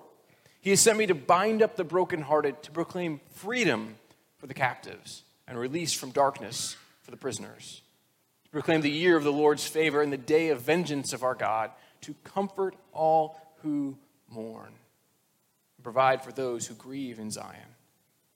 He 0.60 0.70
has 0.70 0.80
sent 0.80 0.98
me 0.98 1.06
to 1.06 1.14
bind 1.14 1.62
up 1.62 1.76
the 1.76 1.84
brokenhearted, 1.84 2.62
to 2.64 2.70
proclaim 2.70 3.20
freedom 3.30 3.96
for 4.38 4.46
the 4.46 4.54
captives, 4.54 5.22
and 5.48 5.58
release 5.58 5.92
from 5.92 6.10
darkness 6.10 6.76
for 7.02 7.10
the 7.10 7.16
prisoners 7.16 7.82
to 8.50 8.54
proclaim 8.54 8.80
the 8.80 8.90
year 8.90 9.16
of 9.16 9.22
the 9.22 9.32
Lord's 9.32 9.64
favor 9.64 10.02
and 10.02 10.12
the 10.12 10.18
day 10.18 10.48
of 10.48 10.60
vengeance 10.60 11.12
of 11.12 11.22
our 11.22 11.36
God, 11.36 11.70
to 12.00 12.14
comfort 12.24 12.74
all 12.92 13.40
who 13.62 13.96
mourn, 14.30 14.72
provide 15.82 16.22
for 16.22 16.32
those 16.32 16.66
who 16.66 16.74
grieve 16.74 17.18
in 17.18 17.30
Zion, 17.30 17.74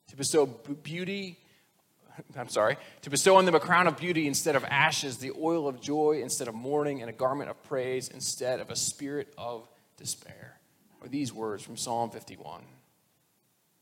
to 0.08 0.16
bestow 0.16 0.46
beauty. 0.46 1.38
I'm 2.38 2.48
sorry, 2.48 2.76
to 3.02 3.10
bestow 3.10 3.36
on 3.36 3.44
them 3.44 3.54
a 3.54 3.60
crown 3.60 3.86
of 3.86 3.96
beauty 3.96 4.26
instead 4.26 4.56
of 4.56 4.64
ashes, 4.64 5.18
the 5.18 5.32
oil 5.40 5.68
of 5.68 5.80
joy 5.80 6.20
instead 6.22 6.48
of 6.48 6.54
mourning, 6.54 7.00
and 7.00 7.10
a 7.10 7.12
garment 7.12 7.50
of 7.50 7.62
praise 7.64 8.08
instead 8.08 8.60
of 8.60 8.70
a 8.70 8.76
spirit 8.76 9.32
of 9.36 9.68
despair. 9.96 10.58
Are 11.02 11.08
these 11.08 11.32
words 11.32 11.62
from 11.62 11.76
Psalm 11.76 12.10
51 12.10 12.62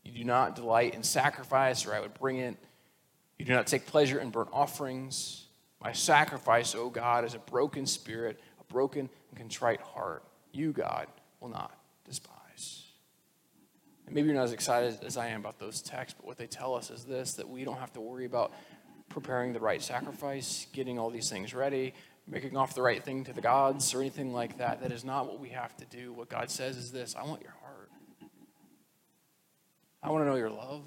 You 0.05 0.13
do 0.13 0.25
not 0.25 0.57
delight 0.57 0.95
in 0.95 1.03
sacrifice, 1.03 1.87
or 1.87 1.95
I 1.95 2.01
would 2.01 2.15
bring 2.15 2.39
it. 2.39 2.57
You 3.39 3.45
do 3.45 3.53
not 3.55 3.67
take 3.67 3.87
pleasure 3.87 4.21
in 4.21 4.31
burnt 4.31 4.51
offerings. 4.53 5.47
My 5.83 5.93
sacrifice, 5.93 6.75
O 6.77 6.91
God, 6.91 7.25
is 7.25 7.35
a 7.35 7.41
broken 7.41 7.87
spirit, 7.87 8.39
a 8.61 8.73
broken 8.73 9.09
and 9.31 9.39
contrite 9.39 9.81
heart. 9.81 10.23
You, 10.53 10.73
God, 10.73 11.09
will 11.41 11.49
not 11.49 11.77
maybe 14.13 14.29
you're 14.29 14.37
not 14.37 14.45
as 14.45 14.53
excited 14.53 14.99
as 15.05 15.17
I 15.17 15.29
am 15.29 15.41
about 15.41 15.59
those 15.59 15.83
texts, 15.83 16.17
but 16.19 16.27
what 16.27 16.39
they 16.39 16.47
tell 16.47 16.75
us 16.75 16.91
is 16.91 17.05
this 17.05 17.35
that 17.35 17.49
we 17.49 17.65
don't 17.65 17.79
have 17.79 17.93
to 17.95 18.01
worry 18.01 18.25
about 18.25 18.53
preparing 19.09 19.53
the 19.53 19.61
right 19.61 19.83
sacrifice, 19.83 20.67
getting 20.73 20.99
all 20.99 21.11
these 21.11 21.29
things 21.29 21.55
ready, 21.55 21.95
making 22.27 22.57
off 22.57 22.75
the 22.75 22.83
right 22.83 23.03
thing 23.03 23.25
to 23.25 23.33
the 23.33 23.41
gods, 23.41 23.95
or 23.95 24.01
anything 24.01 24.33
like 24.33 24.59
that. 24.59 24.81
That 24.83 24.93
is 24.93 25.05
not 25.05 25.27
what 25.27 25.41
we 25.41 25.51
have 25.51 25.77
to 25.79 25.85
do. 25.87 26.13
What 26.13 26.29
God 26.29 26.51
says 26.51 26.77
is 26.77 26.93
this 26.93 27.15
I 27.17 27.25
want 27.25 27.43
your 27.43 27.55
heart. 27.63 27.91
I 30.03 30.11
want 30.11 30.25
to 30.25 30.29
know 30.29 30.37
your 30.37 30.51
love. 30.51 30.83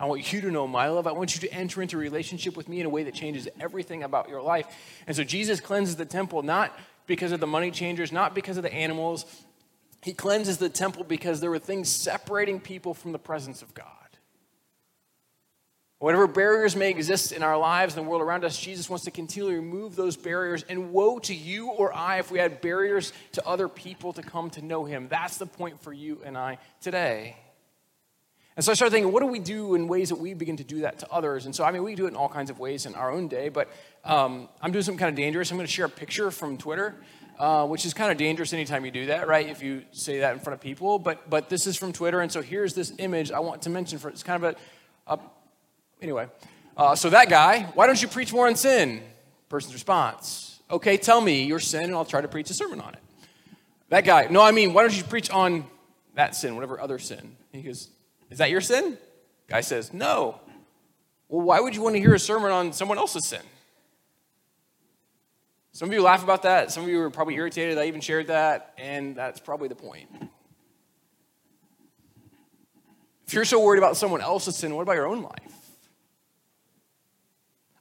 I 0.00 0.06
want 0.06 0.32
you 0.32 0.40
to 0.42 0.50
know 0.50 0.68
my 0.68 0.88
love. 0.88 1.06
I 1.08 1.12
want 1.12 1.34
you 1.34 1.48
to 1.48 1.52
enter 1.52 1.82
into 1.82 1.96
a 1.96 2.00
relationship 2.00 2.56
with 2.56 2.68
me 2.68 2.78
in 2.78 2.86
a 2.86 2.88
way 2.88 3.02
that 3.04 3.14
changes 3.14 3.48
everything 3.58 4.04
about 4.04 4.28
your 4.28 4.40
life. 4.40 4.66
And 5.08 5.16
so 5.16 5.24
Jesus 5.24 5.60
cleanses 5.60 5.96
the 5.96 6.04
temple 6.06 6.42
not 6.42 6.78
because 7.08 7.32
of 7.32 7.40
the 7.40 7.48
money 7.48 7.72
changers, 7.72 8.12
not 8.12 8.34
because 8.34 8.56
of 8.58 8.62
the 8.62 8.72
animals. 8.72 9.24
He 10.02 10.12
cleanses 10.12 10.58
the 10.58 10.68
temple 10.68 11.04
because 11.04 11.40
there 11.40 11.50
were 11.50 11.58
things 11.58 11.88
separating 11.88 12.60
people 12.60 12.94
from 12.94 13.12
the 13.12 13.18
presence 13.18 13.62
of 13.62 13.74
God. 13.74 13.86
Whatever 16.00 16.28
barriers 16.28 16.76
may 16.76 16.90
exist 16.90 17.32
in 17.32 17.42
our 17.42 17.58
lives 17.58 17.96
and 17.96 18.06
the 18.06 18.08
world 18.08 18.22
around 18.22 18.44
us, 18.44 18.56
Jesus 18.56 18.88
wants 18.88 19.04
to 19.06 19.10
continually 19.10 19.56
remove 19.56 19.96
those 19.96 20.16
barriers. 20.16 20.64
And 20.68 20.92
woe 20.92 21.18
to 21.20 21.34
you 21.34 21.70
or 21.70 21.92
I 21.92 22.20
if 22.20 22.30
we 22.30 22.38
had 22.38 22.60
barriers 22.60 23.12
to 23.32 23.44
other 23.44 23.68
people 23.68 24.12
to 24.12 24.22
come 24.22 24.48
to 24.50 24.62
know 24.62 24.84
Him. 24.84 25.08
That's 25.08 25.38
the 25.38 25.46
point 25.46 25.82
for 25.82 25.92
you 25.92 26.20
and 26.24 26.38
I 26.38 26.58
today. 26.80 27.36
And 28.54 28.64
so 28.64 28.72
I 28.72 28.74
started 28.76 28.92
thinking, 28.92 29.12
what 29.12 29.20
do 29.20 29.26
we 29.26 29.40
do 29.40 29.74
in 29.74 29.88
ways 29.88 30.08
that 30.08 30.18
we 30.18 30.34
begin 30.34 30.56
to 30.56 30.64
do 30.64 30.80
that 30.80 31.00
to 31.00 31.10
others? 31.10 31.46
And 31.46 31.54
so, 31.54 31.64
I 31.64 31.72
mean, 31.72 31.82
we 31.82 31.96
do 31.96 32.06
it 32.06 32.08
in 32.08 32.16
all 32.16 32.28
kinds 32.28 32.50
of 32.50 32.60
ways 32.60 32.86
in 32.86 32.94
our 32.94 33.10
own 33.10 33.28
day, 33.28 33.48
but 33.48 33.68
um, 34.04 34.48
I'm 34.60 34.72
doing 34.72 34.82
something 34.84 34.98
kind 34.98 35.10
of 35.10 35.16
dangerous. 35.16 35.50
I'm 35.50 35.56
going 35.56 35.66
to 35.66 35.72
share 35.72 35.86
a 35.86 35.88
picture 35.88 36.30
from 36.30 36.58
Twitter, 36.58 36.94
uh, 37.38 37.66
which 37.66 37.86
is 37.86 37.94
kind 37.94 38.10
of 38.10 38.18
dangerous 38.18 38.52
anytime 38.52 38.84
you 38.84 38.90
do 38.90 39.06
that, 39.06 39.28
right? 39.28 39.48
If 39.48 39.62
you 39.62 39.84
say 39.92 40.20
that 40.20 40.32
in 40.32 40.40
front 40.40 40.54
of 40.54 40.60
people. 40.60 40.98
But, 40.98 41.30
but 41.30 41.48
this 41.48 41.66
is 41.66 41.76
from 41.76 41.92
Twitter, 41.92 42.20
and 42.20 42.30
so 42.30 42.42
here's 42.42 42.74
this 42.74 42.92
image 42.98 43.30
I 43.30 43.40
want 43.40 43.62
to 43.62 43.70
mention 43.70 43.98
for 43.98 44.08
it's 44.08 44.22
kind 44.22 44.44
of 44.44 44.56
a, 45.06 45.14
a 45.14 45.18
anyway. 46.02 46.26
Uh, 46.76 46.94
so 46.94 47.10
that 47.10 47.28
guy, 47.28 47.62
why 47.74 47.86
don't 47.86 48.00
you 48.00 48.08
preach 48.08 48.32
more 48.32 48.46
on 48.46 48.56
sin? 48.56 49.02
Person's 49.48 49.74
response, 49.74 50.60
okay, 50.70 50.96
tell 50.96 51.20
me 51.20 51.44
your 51.44 51.60
sin, 51.60 51.84
and 51.84 51.94
I'll 51.94 52.04
try 52.04 52.20
to 52.20 52.28
preach 52.28 52.50
a 52.50 52.54
sermon 52.54 52.80
on 52.80 52.92
it. 52.94 53.00
That 53.88 54.04
guy, 54.04 54.26
no, 54.30 54.42
I 54.42 54.50
mean, 54.50 54.74
why 54.74 54.82
don't 54.82 54.96
you 54.96 55.04
preach 55.04 55.30
on 55.30 55.64
that 56.14 56.36
sin, 56.36 56.54
whatever 56.54 56.78
other 56.80 56.98
sin? 56.98 57.36
He 57.52 57.62
goes, 57.62 57.88
is 58.30 58.38
that 58.38 58.50
your 58.50 58.60
sin? 58.60 58.98
Guy 59.48 59.62
says, 59.62 59.92
No. 59.92 60.40
Well, 61.28 61.44
why 61.44 61.60
would 61.60 61.74
you 61.74 61.82
want 61.82 61.94
to 61.94 62.00
hear 62.00 62.14
a 62.14 62.18
sermon 62.18 62.50
on 62.50 62.72
someone 62.72 62.98
else's 62.98 63.26
sin? 63.26 63.42
Some 65.72 65.88
of 65.88 65.94
you 65.94 66.02
laugh 66.02 66.24
about 66.24 66.42
that. 66.42 66.72
Some 66.72 66.84
of 66.84 66.88
you 66.88 67.00
are 67.02 67.10
probably 67.10 67.34
irritated 67.34 67.78
I 67.78 67.86
even 67.86 68.00
shared 68.00 68.28
that, 68.28 68.74
and 68.78 69.14
that's 69.14 69.40
probably 69.40 69.68
the 69.68 69.76
point. 69.76 70.08
If 73.26 73.34
you're 73.34 73.44
so 73.44 73.62
worried 73.62 73.78
about 73.78 73.96
someone 73.96 74.22
else's 74.22 74.56
sin, 74.56 74.74
what 74.74 74.82
about 74.82 74.94
your 74.94 75.06
own 75.06 75.22
life? 75.22 75.54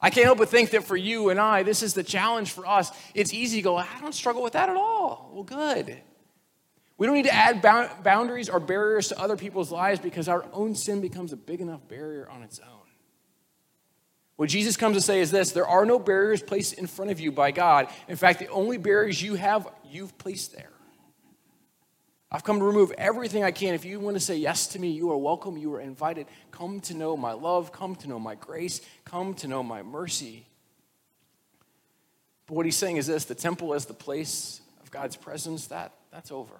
I 0.02 0.10
can't 0.10 0.26
help 0.26 0.38
but 0.38 0.50
think 0.50 0.72
that 0.72 0.84
for 0.84 0.96
you 0.96 1.30
and 1.30 1.40
I, 1.40 1.64
this 1.64 1.82
is 1.82 1.94
the 1.94 2.04
challenge 2.04 2.52
for 2.52 2.68
us. 2.68 2.92
It's 3.14 3.34
easy 3.34 3.58
to 3.58 3.64
go, 3.64 3.78
I 3.78 3.88
don't 4.00 4.14
struggle 4.14 4.44
with 4.44 4.54
that 4.54 4.70
at 4.70 4.76
all. 4.76 5.32
Well, 5.34 5.44
good. 5.44 5.98
We 6.98 7.08
don't 7.08 7.16
need 7.16 7.26
to 7.26 7.34
add 7.34 7.62
boundaries 8.04 8.50
or 8.50 8.60
barriers 8.60 9.08
to 9.10 9.20
other 9.20 9.38
people's 9.38 9.72
lives 9.72 10.00
because 10.00 10.28
our 10.28 10.46
own 10.52 10.76
sin 10.76 11.00
becomes 11.02 11.32
a 11.32 11.38
big 11.38 11.62
enough 11.62 11.88
barrier 11.88 12.28
on 12.30 12.44
its 12.44 12.60
own. 12.60 12.77
What 14.38 14.50
Jesus 14.50 14.78
comes 14.78 14.96
to 14.96 15.02
say 15.02 15.20
is 15.20 15.32
this 15.32 15.52
there 15.52 15.68
are 15.68 15.86
no 15.86 16.00
barriers 16.00 16.42
placed 16.42 16.74
in 16.74 16.88
front 16.88 17.12
of 17.12 17.20
you 17.20 17.32
by 17.32 17.52
God. 17.52 17.90
In 18.08 18.16
fact, 18.16 18.40
the 18.40 18.48
only 18.48 18.78
barriers 18.78 19.22
you 19.22 19.36
have, 19.36 19.68
you've 19.84 20.18
placed 20.18 20.56
there. 20.56 20.70
I've 22.30 22.44
come 22.44 22.60
to 22.60 22.66
remove 22.66 22.92
everything 22.98 23.44
I 23.44 23.52
can. 23.52 23.74
If 23.74 23.86
you 23.86 24.00
want 24.00 24.16
to 24.16 24.20
say 24.20 24.36
yes 24.36 24.68
to 24.68 24.80
me, 24.80 24.92
you 24.92 25.12
are 25.12 25.18
welcome. 25.18 25.58
You 25.58 25.74
are 25.76 25.82
invited. 25.82 26.28
Come 26.52 26.82
to 26.82 26.94
know 26.94 27.18
my 27.18 27.32
love. 27.32 27.72
Come 27.72 27.96
to 27.98 28.10
know 28.10 28.20
my 28.20 28.36
grace. 28.36 28.82
Come 29.06 29.34
to 29.36 29.48
know 29.48 29.64
my 29.64 29.82
mercy. 29.82 30.46
But 32.46 32.56
what 32.56 32.66
he's 32.66 32.76
saying 32.76 32.98
is 32.98 33.08
this 33.08 33.26
the 33.26 33.36
temple 33.36 33.74
is 33.74 33.86
the 33.86 33.94
place 33.94 34.62
of 34.82 34.92
God's 34.92 35.16
presence. 35.16 35.68
That, 35.68 35.94
that's 36.12 36.32
over. 36.32 36.60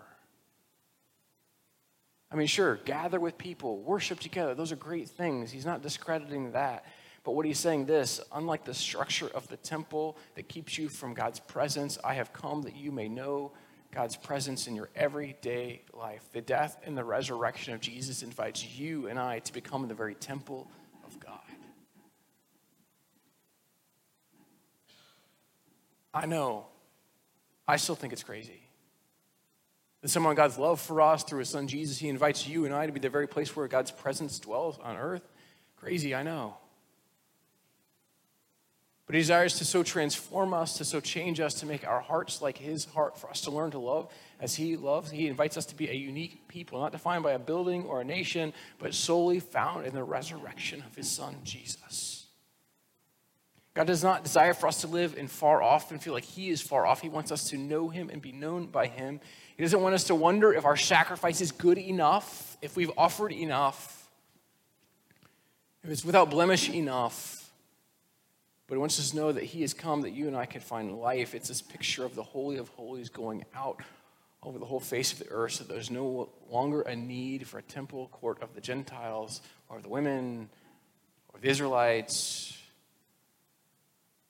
I 2.32 2.36
mean, 2.36 2.48
sure, 2.48 2.78
gather 2.86 3.20
with 3.20 3.38
people, 3.38 3.78
worship 3.82 4.20
together. 4.20 4.54
Those 4.54 4.72
are 4.72 4.78
great 4.78 5.08
things. 5.08 5.52
He's 5.52 5.66
not 5.66 5.82
discrediting 5.82 6.52
that. 6.54 6.86
But 7.28 7.36
what 7.36 7.46
he's 7.46 7.60
saying 7.60 7.88
this, 7.88 8.22
unlike 8.32 8.64
the 8.64 8.74
structure 8.74 9.28
of 9.28 9.50
the 9.50 9.58
temple 9.58 10.18
that 10.36 10.48
keeps 10.48 10.78
you 10.78 10.88
from 10.88 11.14
God's 11.14 11.42
presence, 11.42 12.00
I 12.02 12.14
have 12.14 12.32
come 12.32 12.62
that 12.62 12.78
you 12.78 12.90
may 12.90 13.10
know 13.10 13.52
God's 13.92 14.16
presence 14.16 14.66
in 14.66 14.78
your 14.78 14.88
everyday 14.96 15.82
life. 15.94 16.24
The 16.32 16.40
death 16.40 16.78
and 16.86 16.98
the 16.98 17.04
resurrection 17.04 17.74
of 17.74 17.82
Jesus 17.82 18.24
invites 18.24 18.66
you 18.80 19.08
and 19.08 19.20
I 19.20 19.40
to 19.40 19.52
become 19.52 19.90
the 19.90 19.94
very 19.94 20.16
temple 20.16 20.72
of 21.06 21.20
God. 21.20 21.42
I 26.14 26.28
know. 26.28 26.68
I 27.68 27.76
still 27.76 27.96
think 27.96 28.14
it's 28.14 28.24
crazy. 28.24 28.62
That 30.02 30.08
someone 30.08 30.34
God's 30.34 30.58
love 30.58 30.80
for 30.80 31.02
us 31.02 31.26
through 31.26 31.40
his 31.40 31.50
son 31.50 31.68
Jesus, 31.68 31.98
he 31.98 32.08
invites 32.08 32.48
you 32.48 32.64
and 32.64 32.74
I 32.74 32.86
to 32.86 32.94
be 32.94 33.02
the 33.02 33.10
very 33.10 33.28
place 33.28 33.54
where 33.54 33.68
God's 33.68 33.92
presence 33.92 34.40
dwells 34.40 34.80
on 34.82 34.96
earth. 34.96 35.28
Crazy, 35.76 36.16
I 36.16 36.24
know. 36.24 36.56
But 39.08 39.16
he 39.16 39.22
desires 39.22 39.58
to 39.60 39.66
so 39.66 39.84
transform 39.84 40.54
us, 40.54 40.78
to 40.78 40.86
so 40.86 41.00
change 41.00 41.40
us, 41.40 41.54
to 41.56 41.66
make 41.66 41.88
our 41.88 42.02
hearts 42.02 42.42
like 42.42 42.58
his 42.58 42.84
heart, 42.86 43.18
for 43.18 43.30
us 43.30 43.42
to 43.42 43.52
learn 43.52 43.72
to 43.72 43.80
love 43.80 44.12
as 44.42 44.54
he 44.54 44.76
loves. 44.76 45.10
He 45.10 45.28
invites 45.28 45.56
us 45.56 45.66
to 45.68 45.76
be 45.76 45.90
a 45.90 45.94
unique 45.94 46.48
people, 46.50 46.82
not 46.82 46.92
defined 46.92 47.24
by 47.24 47.32
a 47.32 47.40
building 47.40 47.86
or 47.86 48.02
a 48.02 48.04
nation, 48.04 48.54
but 48.80 48.94
solely 48.94 49.40
found 49.40 49.88
in 49.88 49.94
the 49.94 50.04
resurrection 50.04 50.84
of 50.86 50.94
his 50.94 51.10
son, 51.10 51.38
Jesus. 51.44 52.28
God 53.78 53.86
does 53.86 54.04
not 54.04 54.24
desire 54.24 54.56
for 54.56 54.66
us 54.66 54.82
to 54.82 54.88
live 54.88 55.16
in 55.16 55.28
far 55.28 55.62
off 55.62 55.92
and 55.92 56.02
feel 56.02 56.14
like 56.14 56.24
He 56.24 56.50
is 56.50 56.64
far 56.64 56.88
off. 56.88 57.00
He 57.00 57.10
wants 57.10 57.32
us 57.32 57.52
to 57.52 57.58
know 57.58 57.90
Him 57.90 58.10
and 58.10 58.20
be 58.20 58.32
known 58.32 58.66
by 58.66 58.88
Him. 58.88 59.20
He 59.56 59.62
doesn't 59.62 59.80
want 59.80 59.94
us 59.94 60.06
to 60.06 60.16
wonder 60.16 60.52
if 60.52 60.66
our 60.66 60.76
sacrifice 60.76 61.42
is 61.42 61.52
good 61.52 61.78
enough, 61.78 62.58
if 62.64 62.76
we've 62.76 62.90
offered 62.98 63.32
enough, 63.32 64.10
if 65.84 65.92
it's 65.92 66.04
without 66.04 66.32
blemish 66.32 66.72
enough. 66.72 67.37
But 68.68 68.76
He 68.76 68.80
wants 68.80 69.00
us 69.00 69.12
to 69.12 69.16
know 69.16 69.32
that 69.32 69.44
He 69.44 69.62
has 69.62 69.74
come 69.74 70.02
that 70.02 70.12
you 70.12 70.28
and 70.28 70.36
I 70.36 70.46
can 70.46 70.62
find 70.62 71.00
life. 71.00 71.34
It's 71.34 71.48
this 71.48 71.62
picture 71.62 72.04
of 72.04 72.16
the 72.16 72.24
Holy 72.24 72.58
of 72.58 72.70
Holies 72.70 73.10
going 73.10 73.46
out 73.56 73.82
over 74.44 74.60
the 74.60 74.66
whole 74.66 74.80
face 74.80 75.12
of 75.12 75.20
the 75.20 75.30
earth 75.30 75.54
so 75.54 75.64
there's 75.64 75.90
no 75.90 76.30
longer 76.50 76.82
a 76.82 76.96
need 76.96 77.48
for 77.48 77.58
a 77.58 77.62
temple 77.62 78.08
court 78.12 78.42
of 78.42 78.54
the 78.54 78.62
Gentiles 78.62 79.42
or 79.68 79.82
the 79.82 79.90
women 79.90 80.50
or 81.34 81.40
the 81.40 81.50
Israelites 81.50 82.58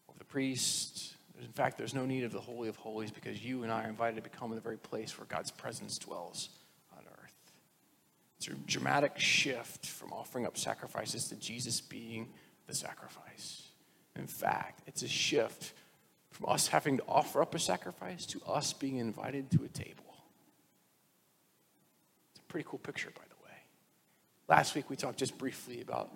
or 0.08 0.16
the 0.18 0.26
priests. 0.26 1.14
In 1.42 1.52
fact, 1.52 1.78
there's 1.78 1.94
no 1.94 2.06
need 2.06 2.24
of 2.24 2.32
the 2.32 2.40
Holy 2.40 2.70
of 2.70 2.78
Holies 2.78 3.12
because 3.12 3.44
you 3.44 3.64
and 3.64 3.72
I 3.72 3.84
are 3.84 3.90
invited 3.90 4.16
to 4.16 4.22
become 4.22 4.50
the 4.52 4.62
very 4.62 4.78
place 4.78 5.18
where 5.20 5.28
God's 5.28 5.52
presence 5.52 5.98
dwells 6.00 6.50
on 6.98 7.04
earth. 7.22 7.34
It's 8.38 8.48
a 8.48 8.54
dramatic 8.66 9.20
shift 9.20 9.86
from 9.86 10.14
offering 10.14 10.46
up 10.46 10.58
sacrifices 10.58 11.28
to 11.30 11.36
Jesus 11.36 11.80
being 11.80 12.30
the 12.66 12.74
sacrifice. 12.74 13.67
In 14.18 14.28
fact, 14.28 14.82
it's 14.88 15.04
a 15.04 15.08
shift 15.08 15.74
from 16.32 16.50
us 16.50 16.68
having 16.68 16.98
to 16.98 17.04
offer 17.08 17.42
up 17.42 17.56
a 17.56 17.60
sacrifice 17.60 18.26
to 18.28 18.42
us 18.48 18.74
being 18.74 18.98
invited 18.98 19.50
to 19.52 19.64
a 19.64 19.68
table. 19.68 20.16
It's 22.32 22.40
a 22.40 22.44
pretty 22.44 22.68
cool 22.70 22.80
picture, 22.80 23.10
by 23.16 23.24
the 23.28 23.44
way. 23.46 23.58
Last 24.48 24.76
week 24.76 24.90
we 24.90 24.96
talked 24.96 25.20
just 25.20 25.38
briefly 25.38 25.82
about 25.82 26.12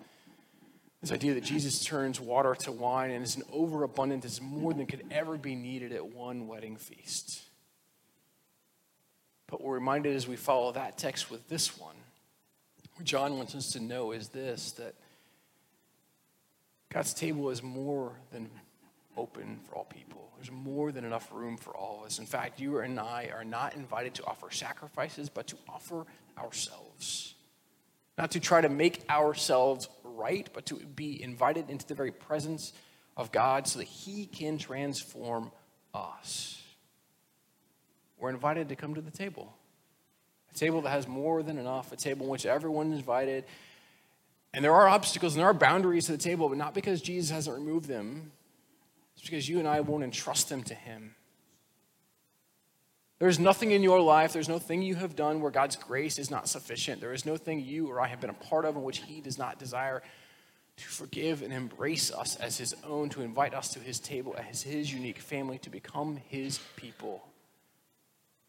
this 1.00 1.10
idea 1.10 1.34
that 1.34 1.42
Jesus 1.42 1.84
turns 1.84 2.20
water 2.20 2.54
to 2.54 2.70
wine 2.70 3.10
and 3.10 3.24
is 3.24 3.36
an 3.36 3.42
overabundance 3.52 4.24
is 4.24 4.40
more 4.40 4.72
than 4.72 4.86
could 4.86 5.04
ever 5.10 5.36
be 5.36 5.56
needed 5.56 5.92
at 5.92 6.06
one 6.06 6.46
wedding 6.46 6.76
feast. 6.76 7.42
But 9.48 9.60
we're 9.60 9.74
reminded 9.74 10.14
as 10.14 10.28
we 10.28 10.36
follow 10.36 10.70
that 10.72 10.96
text 10.96 11.30
with 11.30 11.48
this 11.48 11.76
one, 11.76 11.96
what 12.94 13.04
John 13.04 13.36
wants 13.36 13.56
us 13.56 13.72
to 13.72 13.80
know 13.80 14.12
is 14.12 14.28
this 14.28 14.72
that 14.72 14.94
God's 16.92 17.14
table 17.14 17.48
is 17.48 17.62
more 17.62 18.12
than 18.32 18.50
open 19.16 19.60
for 19.64 19.76
all 19.76 19.84
people. 19.84 20.30
There's 20.36 20.50
more 20.50 20.92
than 20.92 21.04
enough 21.04 21.30
room 21.32 21.56
for 21.56 21.74
all 21.74 22.00
of 22.00 22.06
us. 22.06 22.18
In 22.18 22.26
fact, 22.26 22.60
you 22.60 22.78
and 22.80 23.00
I 23.00 23.30
are 23.34 23.44
not 23.44 23.74
invited 23.74 24.14
to 24.14 24.26
offer 24.26 24.50
sacrifices, 24.50 25.30
but 25.30 25.46
to 25.48 25.56
offer 25.68 26.04
ourselves. 26.36 27.34
Not 28.18 28.32
to 28.32 28.40
try 28.40 28.60
to 28.60 28.68
make 28.68 29.04
ourselves 29.08 29.88
right, 30.04 30.46
but 30.52 30.66
to 30.66 30.74
be 30.74 31.22
invited 31.22 31.70
into 31.70 31.86
the 31.86 31.94
very 31.94 32.10
presence 32.10 32.74
of 33.16 33.32
God 33.32 33.66
so 33.66 33.78
that 33.78 33.88
He 33.88 34.26
can 34.26 34.58
transform 34.58 35.50
us. 35.94 36.62
We're 38.18 38.30
invited 38.30 38.68
to 38.68 38.76
come 38.76 38.94
to 38.96 39.00
the 39.00 39.10
table. 39.10 39.56
A 40.54 40.58
table 40.58 40.82
that 40.82 40.90
has 40.90 41.08
more 41.08 41.42
than 41.42 41.56
enough, 41.56 41.90
a 41.92 41.96
table 41.96 42.26
in 42.26 42.30
which 42.30 42.44
everyone 42.44 42.92
is 42.92 42.98
invited. 42.98 43.44
And 44.54 44.64
there 44.64 44.74
are 44.74 44.88
obstacles 44.88 45.34
and 45.34 45.40
there 45.40 45.48
are 45.48 45.54
boundaries 45.54 46.06
to 46.06 46.12
the 46.12 46.18
table, 46.18 46.48
but 46.48 46.58
not 46.58 46.74
because 46.74 47.00
Jesus 47.00 47.30
hasn't 47.30 47.56
removed 47.56 47.88
them. 47.88 48.32
It's 49.14 49.24
because 49.24 49.48
you 49.48 49.58
and 49.58 49.68
I 49.68 49.80
won't 49.80 50.04
entrust 50.04 50.48
them 50.48 50.62
to 50.64 50.74
Him. 50.74 51.14
There's 53.18 53.38
nothing 53.38 53.70
in 53.70 53.84
your 53.84 54.00
life, 54.00 54.32
there's 54.32 54.48
no 54.48 54.58
thing 54.58 54.82
you 54.82 54.96
have 54.96 55.14
done 55.14 55.40
where 55.40 55.52
God's 55.52 55.76
grace 55.76 56.18
is 56.18 56.28
not 56.28 56.48
sufficient. 56.48 57.00
There 57.00 57.12
is 57.12 57.24
no 57.24 57.36
thing 57.36 57.60
you 57.60 57.88
or 57.88 58.00
I 58.00 58.08
have 58.08 58.20
been 58.20 58.30
a 58.30 58.34
part 58.34 58.64
of 58.64 58.74
in 58.74 58.82
which 58.82 58.98
He 58.98 59.20
does 59.20 59.38
not 59.38 59.60
desire 59.60 60.02
to 60.76 60.88
forgive 60.88 61.42
and 61.42 61.52
embrace 61.52 62.10
us 62.10 62.34
as 62.36 62.58
His 62.58 62.74
own, 62.84 63.10
to 63.10 63.22
invite 63.22 63.54
us 63.54 63.68
to 63.74 63.78
His 63.78 64.00
table 64.00 64.34
as 64.50 64.62
His 64.62 64.92
unique 64.92 65.20
family, 65.20 65.58
to 65.58 65.70
become 65.70 66.16
His 66.28 66.58
people. 66.74 67.22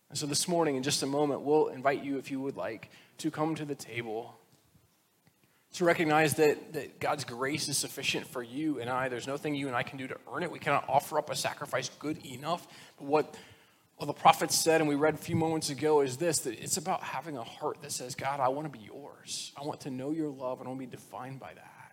And 0.10 0.18
so 0.18 0.26
this 0.26 0.48
morning, 0.48 0.76
in 0.76 0.84
just 0.84 1.04
a 1.04 1.08
moment, 1.08 1.42
we'll 1.42 1.68
invite 1.68 2.04
you, 2.04 2.18
if 2.18 2.32
you 2.32 2.40
would 2.40 2.58
like, 2.58 2.90
to 3.20 3.30
come 3.30 3.54
to 3.56 3.66
the 3.66 3.76
table. 3.76 4.36
To 5.74 5.86
recognize 5.86 6.36
that, 6.36 6.74
that 6.74 7.00
God's 7.00 7.24
grace 7.24 7.68
is 7.68 7.78
sufficient 7.78 8.28
for 8.28 8.44
you 8.44 8.80
and 8.80 8.90
I. 8.90 9.10
There's 9.10 9.28
nothing 9.28 9.56
you 9.56 9.68
and 9.68 9.76
I 9.76 9.82
can 9.82 9.98
do 9.98 10.08
to 10.08 10.18
earn 10.32 10.44
it. 10.44 10.52
We 10.52 10.60
cannot 10.60 10.86
offer 10.88 11.18
up 11.18 11.32
a 11.32 11.36
sacrifice 11.36 11.90
good 12.00 12.24
enough. 12.26 12.68
But 13.00 13.06
what 13.06 13.36
well, 13.98 14.08
the 14.08 14.14
prophet 14.14 14.52
said, 14.52 14.82
and 14.82 14.88
we 14.90 14.96
read 14.96 15.14
a 15.14 15.18
few 15.18 15.36
moments 15.36 15.70
ago, 15.70 16.02
is 16.02 16.18
this 16.18 16.40
that 16.40 16.62
it's 16.62 16.78
about 16.78 17.02
having 17.02 17.38
a 17.38 17.44
heart 17.44 17.82
that 17.82 17.92
says, 17.92 18.16
God, 18.16 18.40
I 18.40 18.50
want 18.50 18.72
to 18.72 18.78
be 18.78 18.84
yours. 18.86 19.52
I 19.56 19.66
want 19.66 19.82
to 19.82 19.92
know 19.92 20.12
your 20.12 20.30
love, 20.30 20.60
and 20.60 20.68
I 20.68 20.70
want 20.72 20.82
to 20.82 20.88
be 20.88 20.92
defined 20.92 21.40
by 21.40 21.54
that. 21.54 21.84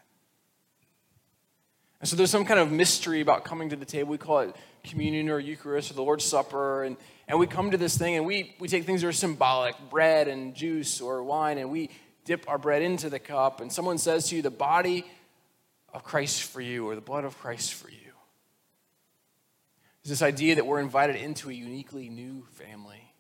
And 2.01 2.09
so 2.09 2.17
there's 2.17 2.31
some 2.31 2.47
kind 2.47 2.59
of 2.59 2.73
mystery 2.73 3.21
about 3.21 3.45
coming 3.45 3.69
to 3.71 3.77
the 3.77 3.85
table. 3.85 4.11
We 4.11 4.19
call 4.19 4.41
it 4.41 4.57
communion 4.85 5.29
or 5.29 5.39
Eucharist 5.39 5.91
or 5.91 5.95
the 5.95 6.03
Lord's 6.03 6.25
Supper. 6.25 6.85
And, 6.85 6.97
and 7.29 7.39
we 7.39 7.47
come 7.47 7.71
to 7.73 7.77
this 7.77 7.99
thing 7.99 8.17
and 8.17 8.25
we, 8.25 8.57
we 8.59 8.69
take 8.69 8.85
things 8.85 9.03
that 9.03 9.09
are 9.09 9.13
symbolic 9.13 9.77
bread 9.91 10.27
and 10.27 10.55
juice 10.55 11.03
or 11.03 11.23
wine, 11.23 11.59
and 11.59 11.71
we 11.71 11.91
dip 12.25 12.49
our 12.49 12.59
bread 12.59 12.83
into 12.83 13.11
the 13.11 13.19
cup. 13.19 13.61
And 13.61 13.73
someone 13.73 13.99
says 13.99 14.29
to 14.29 14.37
you, 14.37 14.43
the 14.43 14.51
body 14.51 15.05
of 15.93 16.05
Christ 16.05 16.43
for 16.43 16.61
you 16.61 16.89
or 16.89 16.95
the 16.95 17.01
blood 17.01 17.25
of 17.25 17.39
Christ 17.39 17.75
for 17.75 17.91
you. 17.91 17.97
There's 20.03 20.19
this 20.19 20.23
idea 20.23 20.55
that 20.55 20.67
we're 20.67 20.81
invited 20.81 21.17
into 21.17 21.51
a 21.51 21.53
uniquely 21.53 22.09
new 22.09 22.47
family. 22.53 23.13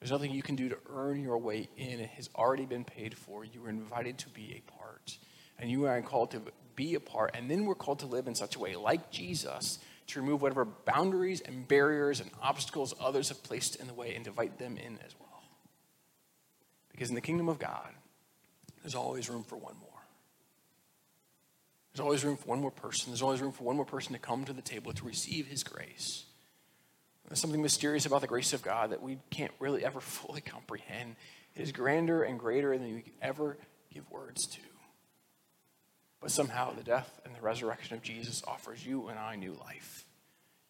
There's 0.00 0.10
nothing 0.10 0.32
you 0.32 0.42
can 0.42 0.56
do 0.56 0.68
to 0.68 0.78
earn 0.90 1.22
your 1.22 1.38
way 1.38 1.68
in. 1.76 2.00
It 2.00 2.10
has 2.10 2.30
already 2.34 2.64
been 2.64 2.84
paid 2.84 3.16
for. 3.16 3.44
You 3.44 3.62
were 3.62 3.68
invited 3.68 4.18
to 4.18 4.28
be 4.30 4.56
a 4.56 4.70
part. 4.70 5.18
And 5.58 5.70
you 5.70 5.86
are 5.86 6.00
called 6.02 6.30
to 6.32 6.42
be 6.76 6.94
a 6.94 7.00
part. 7.00 7.32
And 7.34 7.50
then 7.50 7.64
we're 7.64 7.74
called 7.74 7.98
to 8.00 8.06
live 8.06 8.26
in 8.26 8.34
such 8.34 8.56
a 8.56 8.58
way, 8.58 8.76
like 8.76 9.10
Jesus, 9.10 9.78
to 10.08 10.20
remove 10.20 10.42
whatever 10.42 10.64
boundaries 10.64 11.40
and 11.40 11.66
barriers 11.66 12.20
and 12.20 12.30
obstacles 12.42 12.94
others 13.00 13.28
have 13.30 13.42
placed 13.42 13.76
in 13.76 13.86
the 13.86 13.94
way 13.94 14.14
and 14.14 14.26
invite 14.26 14.58
them 14.58 14.76
in 14.76 14.98
as 15.04 15.14
well. 15.18 15.25
Because 16.96 17.10
in 17.10 17.14
the 17.14 17.20
kingdom 17.20 17.50
of 17.50 17.58
God, 17.58 17.90
there's 18.82 18.94
always 18.94 19.28
room 19.28 19.42
for 19.42 19.56
one 19.56 19.76
more. 19.78 19.90
There's 21.92 22.02
always 22.02 22.24
room 22.24 22.38
for 22.38 22.46
one 22.46 22.60
more 22.60 22.70
person. 22.70 23.10
There's 23.12 23.20
always 23.20 23.42
room 23.42 23.52
for 23.52 23.64
one 23.64 23.76
more 23.76 23.84
person 23.84 24.14
to 24.14 24.18
come 24.18 24.46
to 24.46 24.54
the 24.54 24.62
table 24.62 24.94
to 24.94 25.04
receive 25.04 25.46
his 25.46 25.62
grace. 25.62 26.24
There's 27.28 27.38
something 27.38 27.60
mysterious 27.60 28.06
about 28.06 28.22
the 28.22 28.26
grace 28.26 28.54
of 28.54 28.62
God 28.62 28.90
that 28.90 29.02
we 29.02 29.18
can't 29.28 29.52
really 29.58 29.84
ever 29.84 30.00
fully 30.00 30.40
comprehend. 30.40 31.16
It 31.54 31.62
is 31.62 31.72
grander 31.72 32.22
and 32.22 32.38
greater 32.38 32.78
than 32.78 32.94
we 32.94 33.02
could 33.02 33.12
ever 33.20 33.58
give 33.92 34.10
words 34.10 34.46
to. 34.46 34.60
But 36.22 36.30
somehow 36.30 36.72
the 36.72 36.82
death 36.82 37.20
and 37.26 37.34
the 37.34 37.42
resurrection 37.42 37.94
of 37.94 38.02
Jesus 38.02 38.42
offers 38.46 38.86
you 38.86 39.08
and 39.08 39.18
I 39.18 39.36
new 39.36 39.52
life. 39.52 40.06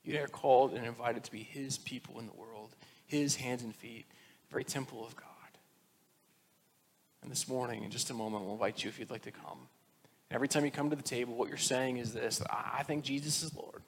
You 0.03 0.21
are 0.21 0.27
called 0.27 0.75
and 0.75 0.85
invited 0.85 1.23
to 1.25 1.31
be 1.31 1.43
his 1.43 1.79
people 1.79 2.19
in 2.19 2.27
the 2.27 2.33
world, 2.33 2.75
his 3.07 3.37
hands 3.37 3.63
and 3.63 3.75
feet, 3.75 4.07
the 4.49 4.53
very 4.53 4.65
temple 4.65 5.07
of 5.07 5.15
God. 5.15 5.36
And 7.27 7.33
this 7.33 7.49
morning, 7.49 7.83
in 7.83 7.91
just 7.91 8.11
a 8.11 8.15
moment, 8.15 8.45
we'll 8.45 8.53
invite 8.53 8.85
you 8.85 8.89
if 8.89 9.01
you'd 9.01 9.11
like 9.11 9.23
to 9.23 9.33
come. 9.33 9.59
And 10.31 10.37
Every 10.37 10.47
time 10.47 10.65
you 10.65 10.71
come 10.71 10.91
to 10.91 10.97
the 10.97 11.03
table, 11.03 11.35
what 11.35 11.49
you're 11.49 11.57
saying 11.57 11.97
is 11.97 12.13
this 12.13 12.41
I 12.49 12.85
think 12.85 13.03
Jesus 13.03 13.43
is 13.43 13.53
Lord. 13.53 13.83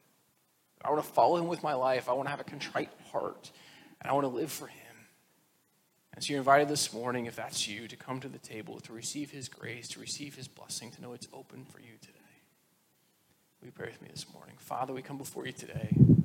I 0.85 0.91
want 0.91 1.05
to 1.05 1.09
follow 1.09 1.37
him 1.37 1.47
with 1.47 1.63
my 1.63 1.75
life. 1.75 2.09
I 2.09 2.15
want 2.15 2.27
to 2.27 2.31
have 2.31 2.41
a 2.41 2.45
contrite 2.45 2.91
heart, 3.13 3.53
and 4.03 4.11
I 4.11 4.15
want 4.15 4.25
to 4.25 4.29
live 4.29 4.51
for 4.51 4.67
him. 4.67 4.97
And 6.15 6.25
so 6.25 6.33
you're 6.33 6.41
invited 6.41 6.67
this 6.67 6.93
morning, 6.93 7.27
if 7.27 7.37
that's 7.37 7.69
you, 7.69 7.87
to 7.87 7.95
come 7.95 8.19
to 8.19 8.29
the 8.29 8.41
table, 8.41 8.81
to 8.81 8.93
receive 8.93 9.31
his 9.31 9.49
grace, 9.49 9.87
to 9.91 10.01
receive 10.01 10.35
his 10.35 10.49
blessing, 10.49 10.91
to 10.91 11.01
know 11.01 11.13
it's 11.13 11.29
open 11.33 11.65
for 11.65 11.79
you 11.79 11.93
today. 12.01 12.19
You 13.65 13.71
pray 13.71 13.87
with 13.87 14.03
me 14.03 14.09
this 14.11 14.27
morning? 14.35 14.57
Father, 14.59 14.93
we 14.93 15.03
come 15.03 15.17
before 15.17 15.47
you 15.47 15.53
today, 15.53 15.91
and 15.93 16.25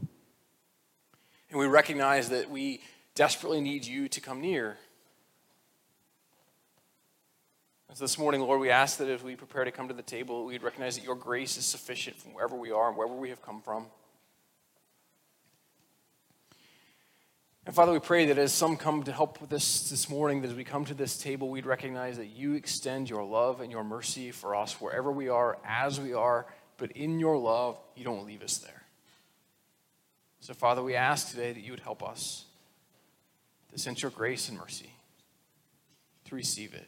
we 1.52 1.68
recognize 1.68 2.30
that 2.30 2.50
we 2.50 2.82
desperately 3.14 3.62
need 3.62 3.86
you 3.86 4.10
to 4.10 4.20
come 4.20 4.42
near. 4.42 4.78
So 7.96 8.06
this 8.06 8.18
morning, 8.18 8.42
Lord, 8.42 8.60
we 8.60 8.72
ask 8.72 8.98
that 8.98 9.08
as 9.08 9.22
we 9.22 9.36
prepare 9.36 9.66
to 9.66 9.72
come 9.72 9.88
to 9.88 9.94
the 9.94 10.02
table, 10.02 10.46
we'd 10.46 10.64
recognize 10.64 10.96
that 10.96 11.04
your 11.04 11.14
grace 11.14 11.58
is 11.58 11.66
sufficient 11.66 12.20
from 12.20 12.34
wherever 12.34 12.56
we 12.56 12.72
are 12.72 12.88
and 12.88 12.98
wherever 12.98 13.14
we 13.14 13.30
have 13.30 13.44
come 13.44 13.62
from. 13.62 13.86
And 17.68 17.76
Father, 17.76 17.92
we 17.92 18.00
pray 18.00 18.26
that 18.26 18.40
as 18.40 18.52
some 18.52 18.78
come 18.78 19.04
to 19.04 19.12
help 19.12 19.40
with 19.40 19.54
us 19.54 19.92
this 19.92 20.10
morning, 20.10 20.42
that 20.42 20.50
as 20.50 20.56
we 20.56 20.64
come 20.64 20.86
to 20.86 20.96
this 20.96 21.20
table, 21.20 21.50
we'd 21.50 21.68
recognize 21.68 22.18
that 22.18 22.36
you 22.36 22.56
extend 22.56 23.12
your 23.12 23.24
love 23.24 23.62
and 23.62 23.72
your 23.72 23.84
mercy 23.84 24.32
for 24.32 24.56
us 24.56 24.82
wherever 24.82 25.12
we 25.12 25.30
are, 25.30 25.60
as 25.64 26.02
we 26.02 26.14
are, 26.14 26.48
but 26.78 26.92
in 26.94 27.20
your 27.20 27.38
love, 27.38 27.78
you 27.96 28.04
don't 28.04 28.26
leave 28.26 28.42
us 28.42 28.58
there. 28.58 28.82
So, 30.40 30.56
Father, 30.56 30.82
we 30.82 30.96
ask 30.96 31.30
today 31.30 31.54
that 31.54 31.62
you 31.62 31.72
would 31.72 31.80
help 31.80 32.02
us 32.02 32.46
to 33.72 33.78
sense 33.78 34.02
your 34.02 34.10
grace 34.10 34.50
and 34.50 34.58
mercy, 34.58 34.90
to 36.26 36.34
receive 36.34 36.74
it 36.74 36.88